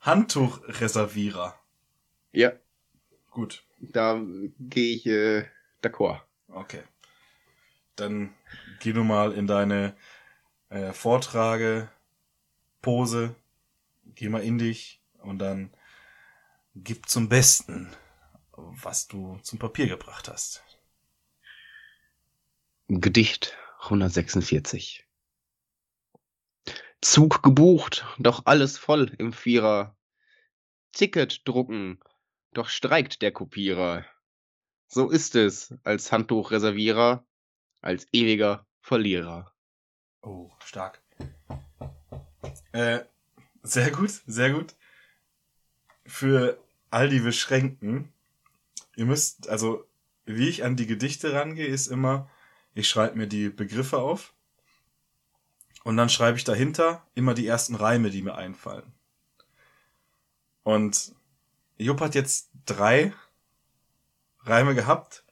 [0.00, 1.58] Handtuchreservierer.
[2.32, 2.52] Ja,
[3.36, 4.18] Gut, da
[4.58, 5.44] gehe ich äh,
[5.82, 6.22] d'accord.
[6.48, 6.82] okay.
[7.96, 8.34] Dann
[8.80, 9.96] geh du mal in deine
[10.68, 11.90] äh, Vortrage,
[12.82, 13.34] Pose,
[14.14, 15.74] geh mal in dich und dann
[16.74, 17.94] gib zum Besten,
[18.52, 20.62] was du zum Papier gebracht hast.
[22.88, 25.04] Gedicht 146.
[27.00, 29.96] Zug gebucht, doch alles voll im Vierer.
[30.92, 32.00] Ticket drucken,
[32.52, 34.04] doch streikt der Kopierer.
[34.88, 37.26] So ist es als Handtuchreservierer,
[37.86, 39.52] als ewiger Verlierer.
[40.20, 41.00] Oh, stark.
[42.72, 43.00] Äh,
[43.62, 44.74] sehr gut, sehr gut.
[46.04, 48.12] Für all die Beschränkten,
[48.96, 49.86] ihr müsst, also,
[50.24, 52.28] wie ich an die Gedichte rangehe, ist immer,
[52.74, 54.34] ich schreibe mir die Begriffe auf
[55.84, 58.92] und dann schreibe ich dahinter immer die ersten Reime, die mir einfallen.
[60.64, 61.14] Und
[61.78, 63.12] Jupp hat jetzt drei
[64.40, 65.24] Reime gehabt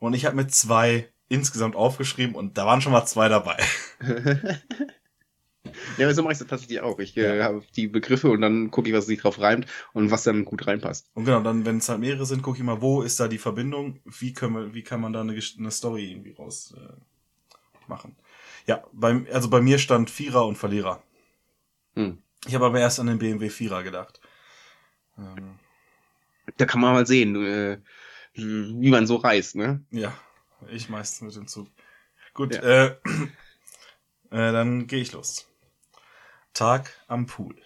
[0.00, 3.58] und ich habe mir zwei insgesamt aufgeschrieben und da waren schon mal zwei dabei.
[5.98, 6.98] ja, aber so mache ich das tatsächlich auch.
[6.98, 10.24] Ich äh, habe die Begriffe und dann gucke ich, was sich drauf reimt und was
[10.24, 11.10] dann gut reinpasst.
[11.14, 13.38] Und genau, dann, wenn es halt mehrere sind, gucke ich mal, wo ist da die
[13.38, 14.00] Verbindung?
[14.04, 16.92] Wie können wir, wie kann man da eine, eine Story irgendwie raus äh,
[17.88, 18.16] machen?
[18.66, 21.02] Ja, beim, also bei mir stand Vierer und Verlierer.
[21.94, 22.18] Hm.
[22.46, 24.20] Ich habe aber erst an den BMW Vierer gedacht.
[25.18, 25.58] Ähm,
[26.56, 27.78] Da kann man mal sehen, äh,
[28.34, 29.84] wie man so reist, ne?
[29.90, 30.14] ja,
[30.70, 31.68] ich meistens mit dem Zug.
[32.34, 32.62] Gut, Ja.
[32.62, 32.96] äh,
[34.30, 35.46] äh, dann gehe ich los.
[36.54, 37.56] Tag am Pool.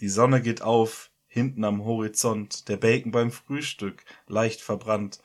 [0.00, 5.20] Die Sonne geht auf, hinten am Horizont, der Bacon beim Frühstück, leicht verbrannt.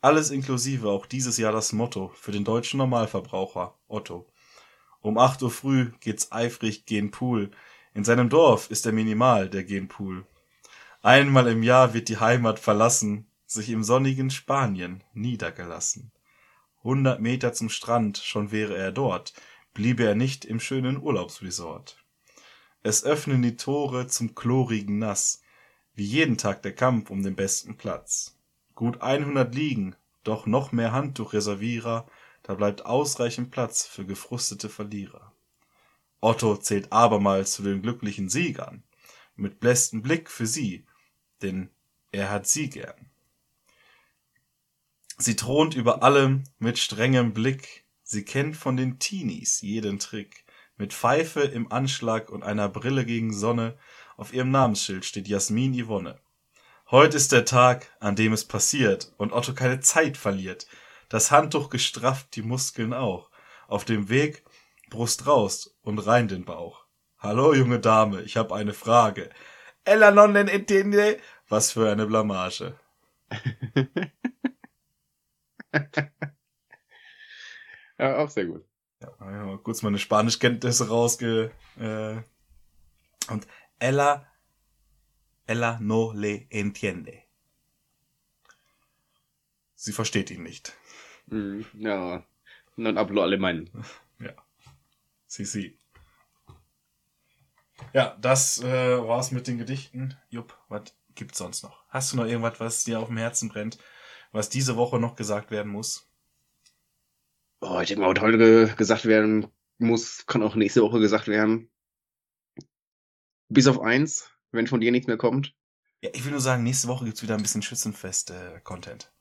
[0.00, 4.26] Alles inklusive, auch dieses Jahr das Motto für den deutschen Normalverbraucher, Otto.
[5.00, 7.50] Um 8 Uhr früh geht's eifrig gen Pool.
[7.94, 10.26] In seinem Dorf ist er minimal, der gen Pool.
[11.02, 16.10] Einmal im Jahr wird die Heimat verlassen, sich im sonnigen Spanien niedergelassen.
[16.86, 19.34] Hundert Meter zum Strand, schon wäre er dort,
[19.74, 22.00] bliebe er nicht im schönen Urlaubsresort.
[22.84, 25.42] Es öffnen die Tore zum chlorigen Nass,
[25.94, 28.38] wie jeden Tag der Kampf um den besten Platz.
[28.76, 32.06] Gut 100 liegen, doch noch mehr Handtuchreservierer,
[32.44, 35.32] da bleibt ausreichend Platz für gefrustete Verlierer.
[36.20, 38.84] Otto zählt abermals zu den glücklichen Siegern,
[39.34, 40.86] mit blästem Blick für sie,
[41.42, 41.68] denn
[42.12, 43.10] er hat sie gern.
[45.18, 50.44] Sie thront über allem mit strengem Blick, sie kennt von den Teenies jeden Trick.
[50.76, 53.78] Mit Pfeife im Anschlag und einer Brille gegen Sonne,
[54.18, 56.20] auf ihrem Namensschild steht Jasmin Yvonne.
[56.90, 60.66] Heut ist der Tag, an dem es passiert und Otto keine Zeit verliert.
[61.08, 63.30] Das Handtuch gestrafft, die Muskeln auch.
[63.68, 64.44] Auf dem Weg,
[64.90, 66.84] Brust raus und rein den Bauch.
[67.18, 69.30] Hallo, junge Dame, ich hab eine Frage.
[69.84, 71.18] Ella non entiende?
[71.48, 72.78] Was für eine Blamage.
[77.98, 78.62] Ja, auch sehr gut.
[79.00, 81.50] Ja, mal kurz meine Spanischkenntnisse rausge...
[81.78, 82.16] Äh,
[83.32, 83.46] und
[83.78, 84.30] Ella...
[85.46, 87.22] Ella no le entiende.
[89.76, 90.76] Sie versteht ihn nicht.
[91.26, 91.64] Mhm.
[91.74, 92.24] Ja,
[92.76, 93.70] non hablo alemán.
[95.28, 95.76] Sie, sie.
[97.92, 100.16] Ja, das äh, war's mit den Gedichten.
[100.30, 101.84] Jupp, was gibt's sonst noch?
[101.88, 103.78] Hast du noch irgendwas, was dir auf dem Herzen brennt,
[104.36, 106.08] was diese Woche noch gesagt werden muss?
[107.60, 111.28] Oh, ich denke mal, was heute ge gesagt werden muss, kann auch nächste Woche gesagt
[111.28, 111.70] werden.
[113.48, 115.54] Bis auf eins, wenn von dir nichts mehr kommt.
[116.02, 119.12] Ja, ich will nur sagen, nächste Woche gibt's wieder ein bisschen Schützenfest-Content.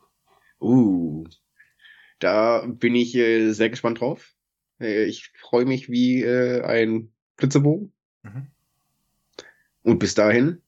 [0.60, 1.26] Uh,
[2.20, 4.34] da bin ich äh, sehr gespannt drauf.
[4.80, 7.94] Äh, ich freue mich wie äh, ein Blitzebogen.
[8.24, 8.48] Mhm.
[9.84, 10.62] Und bis dahin,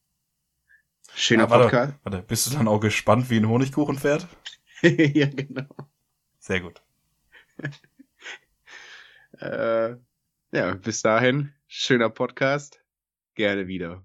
[1.18, 1.64] schöner Ah, warte.
[1.66, 1.94] Podcast.
[2.04, 4.28] Warte, bist du dann auch gespannt wie ein Honigkuchenpferd?
[4.82, 5.66] ja, genau.
[6.40, 6.82] Sehr gut.
[9.40, 9.98] Äh,
[10.52, 12.82] ja, bis dahin, schöner Podcast.
[13.36, 14.04] Gerne wieder.